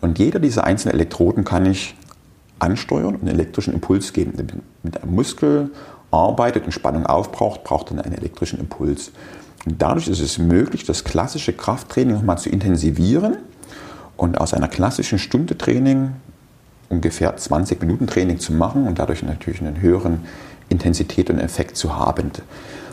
Und 0.00 0.18
jeder 0.18 0.40
dieser 0.40 0.64
einzelnen 0.64 0.96
Elektroden 0.96 1.44
kann 1.44 1.66
ich 1.66 1.94
ansteuern 2.58 3.14
und 3.14 3.20
einen 3.20 3.28
elektrischen 3.28 3.72
Impuls 3.72 4.12
geben. 4.12 4.32
Wenn 4.82 4.92
ein 4.92 5.14
Muskel 5.14 5.70
arbeitet 6.10 6.64
und 6.64 6.72
Spannung 6.72 7.06
aufbraucht, 7.06 7.62
braucht 7.62 7.92
er 7.92 8.04
einen 8.04 8.16
elektrischen 8.16 8.58
Impuls. 8.58 9.12
Und 9.66 9.80
dadurch 9.80 10.08
ist 10.08 10.20
es 10.20 10.38
möglich, 10.38 10.82
das 10.82 11.04
klassische 11.04 11.52
Krafttraining 11.52 12.16
nochmal 12.16 12.38
zu 12.38 12.50
intensivieren 12.50 13.36
und 14.20 14.38
aus 14.38 14.52
einer 14.52 14.68
klassischen 14.68 15.18
Stunde 15.18 15.56
Training 15.56 16.12
ungefähr 16.90 17.34
20 17.34 17.80
Minuten 17.80 18.06
Training 18.06 18.38
zu 18.38 18.52
machen 18.52 18.86
und 18.86 18.98
dadurch 18.98 19.22
natürlich 19.22 19.62
einen 19.62 19.80
höheren 19.80 20.26
Intensität 20.68 21.30
und 21.30 21.38
Effekt 21.38 21.78
zu 21.78 21.96
haben. 21.96 22.30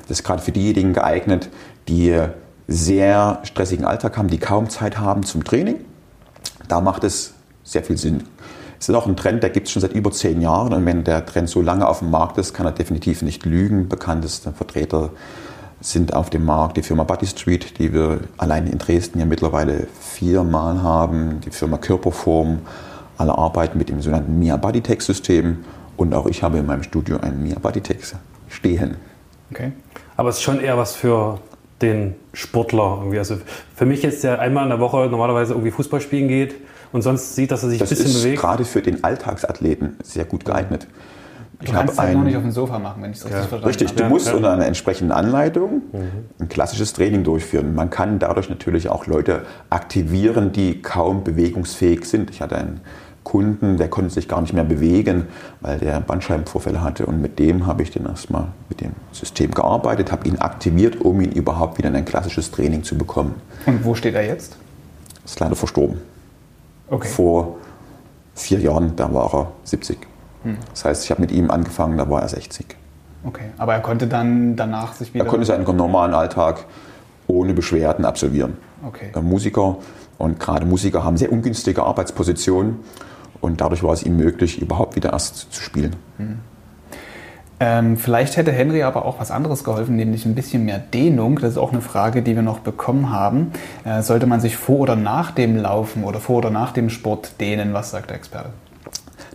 Das 0.08 0.20
ist 0.20 0.24
gerade 0.24 0.42
für 0.42 0.54
diejenigen 0.54 0.94
geeignet, 0.94 1.50
die 1.90 2.18
sehr 2.70 3.42
stressigen 3.44 3.84
Alltag 3.84 4.18
haben, 4.18 4.30
die 4.30 4.38
kaum 4.38 4.70
Zeit 4.70 5.00
haben 5.00 5.24
zum 5.24 5.44
Training. 5.44 5.76
Da 6.70 6.80
macht 6.80 7.04
es 7.04 7.34
sehr 7.62 7.84
viel 7.84 7.98
Sinn. 7.98 8.24
Es 8.80 8.88
ist 8.88 8.96
auch 8.96 9.06
ein 9.06 9.18
Trend, 9.18 9.44
der 9.44 9.50
gibt 9.50 9.68
es 9.68 9.74
schon 9.74 9.82
seit 9.82 9.92
über 9.92 10.12
zehn 10.12 10.40
Jahren 10.40 10.72
und 10.72 10.86
wenn 10.86 11.04
der 11.04 11.26
Trend 11.26 11.50
so 11.50 11.62
lange 11.62 11.90
auf 11.90 12.00
dem 12.00 12.10
Markt 12.10 12.38
ist, 12.38 12.54
kann 12.54 12.66
er 12.66 12.72
definitiv 12.72 13.22
nicht 13.22 13.46
lügen. 13.46 13.90
Bekannteste 13.90 14.54
Vertreter 14.54 15.10
sind 15.80 16.14
auf 16.14 16.30
dem 16.30 16.46
Markt 16.46 16.78
die 16.78 16.82
Firma 16.82 17.04
Buddy 17.04 17.28
Street, 17.28 17.78
die 17.80 17.94
wir 17.94 18.22
allein 18.38 18.68
in 18.68 18.78
Dresden 18.78 19.20
ja 19.20 19.26
mittlerweile 19.26 19.88
viermal 20.00 20.82
haben, 20.82 21.40
die 21.42 21.52
Firma 21.52 21.78
Körperform, 21.78 22.60
alle 23.18 23.38
arbeiten 23.38 23.78
mit 23.78 23.90
dem 23.90 24.02
sogenannten 24.02 24.38
Mia 24.40 24.58
Bodytech 24.58 25.02
System 25.02 25.60
und 25.96 26.14
auch 26.14 26.28
ich 26.28 26.44
habe 26.44 26.58
in 26.60 26.66
meinem 26.66 26.84
Studio 26.84 27.18
ein 27.18 27.42
Mia 27.42 27.60
Bodytech 27.60 28.00
stehen. 28.50 28.98
Okay. 29.52 29.72
Aber 30.16 30.30
es 30.30 30.38
ist 30.38 30.44
schon 30.44 30.60
eher 30.60 30.78
was 30.78 30.96
für 30.96 31.40
den 31.82 32.16
Sportler 32.34 32.98
irgendwie. 33.00 33.20
Also 33.20 33.38
für 33.76 33.86
mich 33.86 34.02
jetzt, 34.02 34.24
der 34.24 34.40
einmal 34.40 34.64
in 34.64 34.70
der 34.70 34.80
Woche 34.80 35.08
normalerweise 35.10 35.54
irgendwie 35.54 35.72
Fußball 35.72 36.02
spielen 36.02 36.28
geht 36.28 36.56
und 36.92 37.02
sonst 37.02 37.36
sieht, 37.36 37.52
dass 37.52 37.64
er 37.64 37.70
sich 37.70 37.80
das 37.80 37.92
ein 37.92 37.98
bisschen 37.98 38.14
bewegt. 38.14 38.26
Das 38.26 38.34
ist 38.34 38.42
gerade 38.42 38.66
für 38.66 38.82
den 38.82 39.04
Alltagsathleten 39.04 39.98
sehr 40.04 40.26
gut 40.26 40.46
geeignet. 40.46 40.88
Du 41.60 41.72
kannst 41.72 41.94
es 41.94 42.00
halt 42.00 42.16
noch 42.16 42.24
nicht 42.24 42.36
auf 42.36 42.44
dem 42.44 42.52
Sofa 42.52 42.78
machen, 42.78 43.02
wenn 43.02 43.12
ich 43.12 43.18
es 43.18 43.26
richtig 43.26 43.40
ja. 43.40 43.48
verstanden 43.48 43.68
Richtig, 43.68 43.90
habe. 43.90 44.04
du 44.04 44.10
musst 44.10 44.28
ja. 44.28 44.34
unter 44.36 44.52
einer 44.52 44.68
entsprechenden 44.68 45.12
Anleitung 45.12 45.82
mhm. 45.92 46.26
ein 46.40 46.50
klassisches 46.50 46.94
Training 46.94 47.24
durchführen. 47.24 47.74
Man 47.74 47.90
kann 47.90 48.20
dadurch 48.20 48.50
natürlich 48.50 48.90
auch 48.90 49.08
Leute 49.08 49.42
aktivieren, 49.72 50.52
die 50.52 50.82
kaum 50.82 51.24
bewegungsfähig 51.24 52.06
sind. 52.06 52.30
Ich 52.30 52.42
hatte 52.42 52.58
einen 52.58 52.82
Kunden, 53.24 53.78
der 53.78 53.90
konnte 53.90 54.12
sich 54.12 54.28
gar 54.28 54.40
nicht 54.40 54.54
mehr 54.54 54.64
bewegen, 54.64 55.26
weil 55.60 55.80
der 55.80 56.00
Bandscheibenvorfälle 56.00 56.82
hatte. 56.82 57.08
Und 57.08 57.22
mit 57.22 57.40
dem 57.40 57.66
habe 57.66 57.82
ich 57.82 57.92
dann 57.92 58.06
erstmal 58.06 58.50
mit 58.70 58.80
dem 58.80 58.92
System 59.12 59.52
gearbeitet, 59.52 60.12
habe 60.12 60.28
ihn 60.28 60.38
aktiviert, 60.38 61.02
um 61.02 61.20
ihn 61.22 61.32
überhaupt 61.32 61.80
wieder 61.80 61.90
in 61.90 61.96
ein 61.96 62.06
klassisches 62.06 62.52
Training 62.52 62.84
zu 62.84 62.98
bekommen. 62.98 63.36
Und 63.66 63.84
wo 63.84 63.96
steht 63.96 64.14
er 64.14 64.26
jetzt? 64.26 64.56
Ist 65.26 65.40
leider 65.40 65.56
verstorben. 65.56 66.00
Okay. 66.88 67.08
Vor 67.08 67.58
vier 68.36 68.60
Jahren, 68.60 68.96
da 68.96 69.12
war 69.14 69.34
er 69.34 69.52
70. 69.64 69.98
Hm. 70.48 70.58
Das 70.72 70.86
heißt, 70.86 71.04
ich 71.04 71.12
habe 71.12 71.22
mit 71.22 71.32
ihm 71.32 71.52
angefangen, 71.52 71.98
da 71.98 72.10
war 72.10 72.22
er 72.22 72.28
60. 72.28 72.66
Okay, 73.24 73.46
aber 73.58 73.74
er 73.74 73.82
konnte 73.82 74.08
dann 74.08 74.56
danach 74.56 74.94
sich 74.94 75.14
wieder... 75.14 75.26
Er 75.26 75.30
konnte 75.30 75.46
seinen 75.46 75.64
normalen 75.64 76.14
Alltag 76.14 76.66
ohne 77.28 77.54
Beschwerden 77.54 78.06
absolvieren. 78.06 78.58
Okay. 78.86 79.12
Musiker 79.22 79.78
und 80.18 80.40
gerade 80.40 80.66
Musiker 80.66 81.04
haben 81.04 81.18
sehr 81.18 81.32
ungünstige 81.32 81.84
Arbeitspositionen 81.84 82.78
und 83.42 83.60
dadurch 83.62 83.84
war 83.84 83.94
es 83.94 84.04
ihm 84.04 84.16
möglich, 84.16 84.62
überhaupt 84.62 84.96
wieder 84.96 85.12
erst 85.14 85.52
zu 85.52 85.62
spielen. 85.62 85.96
Hm. 86.18 86.40
Ähm, 87.60 87.98
vielleicht 87.98 88.38
hätte 88.38 88.52
Henry 88.52 88.84
aber 88.84 89.06
auch 89.06 89.20
was 89.20 89.32
anderes 89.32 89.64
geholfen, 89.64 89.96
nämlich 89.96 90.26
ein 90.26 90.36
bisschen 90.36 90.66
mehr 90.66 90.78
Dehnung. 90.78 91.40
Das 91.40 91.52
ist 91.52 91.58
auch 91.58 91.72
eine 91.72 91.82
Frage, 91.82 92.22
die 92.22 92.36
wir 92.36 92.44
noch 92.44 92.60
bekommen 92.60 93.12
haben. 93.12 93.52
Äh, 93.84 94.04
sollte 94.04 94.28
man 94.28 94.40
sich 94.40 94.58
vor 94.58 94.80
oder 94.80 94.96
nach 94.96 95.32
dem 95.32 95.58
Laufen 95.58 96.04
oder 96.04 96.20
vor 96.20 96.38
oder 96.38 96.52
nach 96.52 96.72
dem 96.72 96.92
Sport 96.92 97.42
dehnen? 97.42 97.74
Was 97.74 97.90
sagt 97.90 98.12
der 98.12 98.18
Experte? 98.18 98.50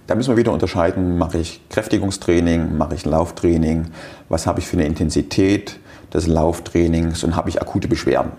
Da 0.06 0.14
müssen 0.14 0.30
wir 0.30 0.36
wieder 0.36 0.52
unterscheiden, 0.52 1.16
mache 1.16 1.38
ich 1.38 1.60
Kräftigungstraining, 1.68 2.76
mache 2.76 2.94
ich 2.94 3.04
Lauftraining, 3.04 3.86
was 4.28 4.46
habe 4.46 4.58
ich 4.60 4.66
für 4.66 4.76
eine 4.76 4.86
Intensität 4.86 5.78
des 6.12 6.26
Lauftrainings 6.26 7.22
und 7.24 7.36
habe 7.36 7.48
ich 7.48 7.62
akute 7.62 7.88
Beschwerden. 7.88 8.32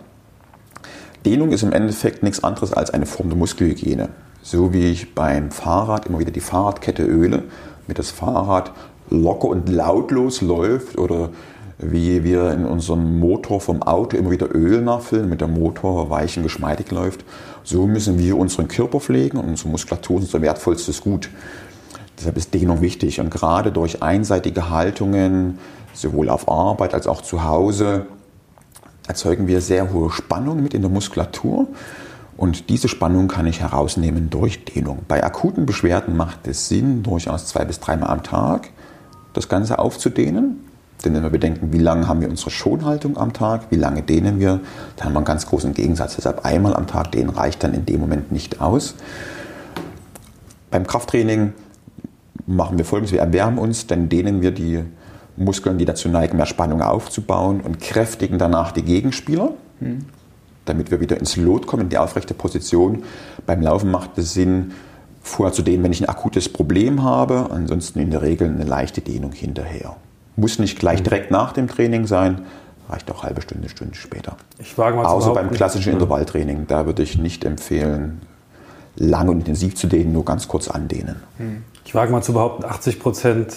Dehnung 1.26 1.52
ist 1.52 1.64
im 1.64 1.72
Endeffekt 1.72 2.22
nichts 2.22 2.44
anderes 2.44 2.74
als 2.74 2.90
eine 2.90 3.06
Form 3.06 3.30
der 3.30 3.38
Muskelhygiene. 3.38 4.10
So 4.42 4.74
wie 4.74 4.92
ich 4.92 5.16
beim 5.16 5.52
Fahrrad 5.52 6.06
immer 6.06 6.20
wieder 6.20 6.32
die 6.32 6.42
Fahrradkette 6.42 7.04
öle, 7.04 7.44
mit 7.88 7.98
das 7.98 8.12
Fahrrad 8.12 8.72
locker 9.10 9.48
und 9.48 9.70
lautlos 9.70 10.42
läuft 10.42 10.98
oder 10.98 11.30
wie 11.78 12.24
wir 12.24 12.52
in 12.52 12.66
unserem 12.66 13.20
Motor 13.20 13.62
vom 13.62 13.82
Auto 13.82 14.18
immer 14.18 14.32
wieder 14.32 14.54
Öl 14.54 14.82
nachfüllen, 14.82 15.30
mit 15.30 15.42
dem 15.42 15.54
Motor 15.54 16.10
weich 16.10 16.38
und 16.38 16.44
geschmeidig 16.44 16.92
läuft. 16.92 17.26
So 17.64 17.88
müssen 17.88 18.20
wir 18.20 18.38
unseren 18.38 18.68
Körper 18.68 19.00
pflegen 19.00 19.38
und 19.38 19.50
unsere 19.50 19.70
Muskulatur 19.70 20.20
ist 20.20 20.26
unser 20.26 20.42
wertvollstes 20.42 21.02
Gut. 21.02 21.30
Deshalb 22.18 22.38
ist 22.38 22.54
Dehnung 22.54 22.82
wichtig 22.82 23.20
und 23.20 23.32
gerade 23.32 23.72
durch 23.72 24.04
einseitige 24.04 24.70
Haltungen, 24.70 25.58
sowohl 25.94 26.30
auf 26.30 26.50
Arbeit 26.50 26.94
als 26.94 27.08
auch 27.08 27.22
zu 27.22 27.44
Hause, 27.44 28.06
erzeugen 29.08 29.48
wir 29.48 29.62
sehr 29.62 29.92
hohe 29.92 30.12
Spannung 30.12 30.62
mit 30.62 30.74
in 30.74 30.82
der 30.82 30.92
Muskulatur. 30.92 31.68
Und 32.36 32.70
diese 32.70 32.88
Spannung 32.88 33.28
kann 33.28 33.46
ich 33.46 33.62
herausnehmen 33.62 34.30
durch 34.30 34.66
Dehnung. 34.66 35.00
Bei 35.08 35.24
akuten 35.24 35.66
Beschwerden 35.66 36.18
macht 36.18 36.48
es 36.48 36.68
Sinn, 36.68 37.04
durchaus 37.04 37.48
zwei 37.48 37.64
bis 37.66 37.80
dreimal 37.80 38.10
am 38.10 38.24
Tag 38.24 38.70
das 39.34 39.50
Ganze 39.50 39.80
aufzudehnen. 39.80 40.60
Denn 41.04 41.14
wenn 41.14 41.24
wir 41.24 41.30
bedenken, 41.30 41.74
wie 41.74 41.80
lange 41.80 42.08
haben 42.08 42.22
wir 42.22 42.30
unsere 42.30 42.50
Schonhaltung 42.50 43.18
am 43.18 43.34
Tag, 43.34 43.72
wie 43.72 43.76
lange 43.76 44.04
dehnen 44.04 44.40
wir, 44.40 44.62
dann 44.96 45.06
haben 45.06 45.14
wir 45.14 45.20
einen 45.20 45.26
ganz 45.26 45.46
großen 45.46 45.74
Gegensatz. 45.74 46.16
Deshalb 46.16 46.46
einmal 46.46 46.76
am 46.76 46.88
Tag 46.88 47.12
dehnen 47.12 47.30
reicht 47.30 47.64
dann 47.64 47.74
in 47.74 47.86
dem 47.86 48.00
Moment 48.00 48.32
nicht 48.32 48.62
aus. 48.62 48.96
Beim 50.72 50.88
Krafttraining 50.88 51.54
machen 52.48 52.78
wir 52.78 52.86
folgendes, 52.86 53.12
wir 53.12 53.20
erwärmen 53.20 53.58
uns, 53.58 53.88
dann 53.88 54.10
dehnen 54.10 54.42
wir 54.42 54.52
die 54.52 54.84
Muskeln, 55.36 55.78
die 55.78 55.86
dazu 55.86 56.10
neigen, 56.10 56.38
mehr 56.38 56.46
Spannung 56.46 56.82
aufzubauen 56.82 57.62
und 57.62 57.80
kräftigen 57.80 58.38
danach 58.38 58.72
die 58.72 58.84
Gegenspieler, 58.84 59.52
mhm. 59.80 60.06
damit 60.66 60.92
wir 60.92 61.00
wieder 61.00 61.18
ins 61.18 61.36
Lot 61.36 61.68
kommen, 61.68 61.84
in 61.84 61.90
die 61.90 61.98
aufrechte 61.98 62.34
Position. 62.34 63.04
Beim 63.46 63.62
Laufen 63.62 63.92
macht 63.92 64.18
es 64.18 64.34
Sinn, 64.34 64.74
vorher 65.22 65.54
zu 65.54 65.64
dehnen, 65.64 65.84
wenn 65.84 65.92
ich 65.92 66.02
ein 66.02 66.10
akutes 66.10 66.50
Problem 66.50 67.04
habe. 67.04 67.50
Ansonsten 67.50 68.00
in 68.00 68.12
der 68.12 68.22
Regel 68.22 68.50
eine 68.50 68.66
leichte 68.66 69.02
Dehnung 69.02 69.32
hinterher. 69.32 69.96
Muss 70.36 70.60
nicht 70.60 70.80
gleich 70.80 71.00
mhm. 71.00 71.04
direkt 71.04 71.32
nach 71.32 71.54
dem 71.54 71.68
Training 71.68 72.08
sein, 72.08 72.42
reicht 72.90 73.10
auch 73.12 73.24
halbe 73.24 73.42
Stunde, 73.42 73.70
Stunde 73.70 73.96
später. 73.96 74.36
Ich 74.60 74.78
wage 74.78 74.96
mal 74.96 75.06
Außer 75.06 75.34
beim 75.34 75.52
klassischen 75.52 75.90
mhm. 75.90 76.00
Intervalltraining, 76.00 76.68
da 76.68 76.86
würde 76.86 77.04
ich 77.04 77.18
nicht 77.18 77.46
empfehlen, 77.46 78.22
lang 78.96 79.30
und 79.30 79.40
intensiv 79.40 79.76
zu 79.76 79.88
dehnen, 79.88 80.14
nur 80.14 80.26
ganz 80.26 80.48
kurz 80.48 80.68
andehnen. 80.68 81.18
Mhm. 81.38 81.64
Ich 81.86 81.96
wage 81.96 82.12
mal 82.12 82.22
zu 82.22 82.34
behaupten, 82.34 82.66
80 82.66 83.00
Prozent 83.00 83.56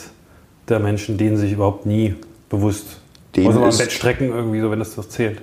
der 0.68 0.80
Menschen 0.80 1.16
dehnen 1.16 1.36
sich 1.36 1.52
überhaupt 1.52 1.86
nie 1.86 2.16
bewusst. 2.48 2.98
Dehnen 3.34 3.48
also 3.48 3.60
mal 3.60 3.70
im 3.70 3.78
Bett 3.78 3.92
strecken 3.92 4.30
irgendwie 4.30 4.60
so, 4.60 4.70
wenn 4.70 4.78
das 4.78 4.94
das 4.94 5.08
zählt. 5.08 5.42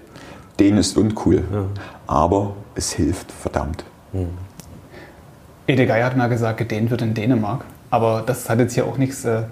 Dehnen 0.59 0.77
ist 0.77 0.97
uncool, 0.97 1.43
ja. 1.51 1.65
aber 2.07 2.55
es 2.75 2.91
hilft 2.91 3.31
verdammt. 3.31 3.83
Mhm. 4.11 4.29
Ede 5.65 5.87
Geier 5.87 6.05
hat 6.05 6.17
mal 6.17 6.27
gesagt, 6.27 6.57
gedehnt 6.57 6.91
wird 6.91 7.01
in 7.01 7.13
Dänemark. 7.13 7.63
Aber 7.89 8.23
das 8.25 8.49
hat 8.49 8.59
jetzt 8.59 8.73
hier 8.73 8.85
auch 8.85 8.97
nichts, 8.97 9.23
äh, 9.23 9.43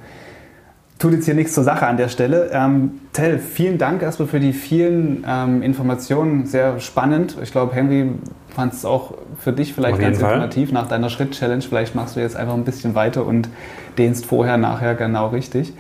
tut 1.02 1.14
jetzt 1.14 1.26
hier 1.26 1.34
nichts 1.34 1.54
zur 1.54 1.64
Sache 1.64 1.88
an 1.88 1.98
der 1.98 2.10
Stelle. 2.10 2.52
Ähm, 2.54 3.00
Tell, 3.12 3.40
vielen 3.40 3.78
Dank 3.78 4.02
erstmal 4.04 4.28
für 4.28 4.40
die 4.40 4.54
vielen 4.54 5.26
ähm, 5.28 5.64
Informationen. 5.64 6.46
Sehr 6.46 6.80
spannend. 6.80 7.38
Ich 7.42 7.52
glaube, 7.52 7.74
Henry 7.74 8.12
fand 8.56 8.74
es 8.74 8.86
auch 8.86 9.16
für 9.40 9.52
dich 9.52 9.74
vielleicht 9.74 10.00
ganz 10.00 10.20
Fall. 10.20 10.34
informativ 10.34 10.72
nach 10.72 10.88
deiner 10.88 11.10
Schritt-Challenge. 11.10 11.64
Vielleicht 11.64 11.96
machst 11.96 12.16
du 12.16 12.20
jetzt 12.20 12.36
einfach 12.36 12.54
ein 12.54 12.64
bisschen 12.64 12.94
weiter 12.94 13.26
und 13.26 13.50
dehnst 13.98 14.26
vorher, 14.28 14.58
nachher 14.58 14.94
genau 14.94 15.30
richtig. 15.30 15.74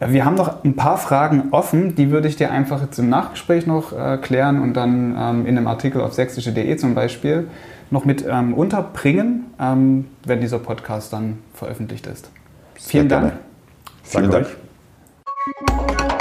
Äh, 0.00 0.10
wir 0.10 0.24
haben 0.24 0.34
noch 0.34 0.64
ein 0.64 0.74
paar 0.74 0.98
Fragen 0.98 1.48
offen, 1.52 1.94
die 1.94 2.10
würde 2.10 2.26
ich 2.26 2.36
dir 2.36 2.50
einfach 2.50 2.82
jetzt 2.82 2.98
im 2.98 3.08
Nachgespräch 3.08 3.66
noch 3.66 3.92
äh, 3.92 4.18
klären 4.18 4.60
und 4.60 4.74
dann 4.74 5.14
ähm, 5.16 5.46
in 5.46 5.56
einem 5.56 5.68
Artikel 5.68 6.00
auf 6.00 6.14
sächsische.de 6.14 6.76
zum 6.76 6.94
Beispiel 6.94 7.46
noch 7.90 8.04
mit 8.04 8.24
ähm, 8.28 8.54
unterbringen, 8.54 9.44
ähm, 9.60 10.06
wenn 10.26 10.40
dieser 10.40 10.58
Podcast 10.58 11.12
dann 11.12 11.38
veröffentlicht 11.54 12.06
ist. 12.08 12.28
Vielen 12.74 13.08
Dank. 13.08 13.34
Vielen 14.02 14.30
Dank. 14.30 14.46
Thank 15.46 16.00
you. 16.00 16.13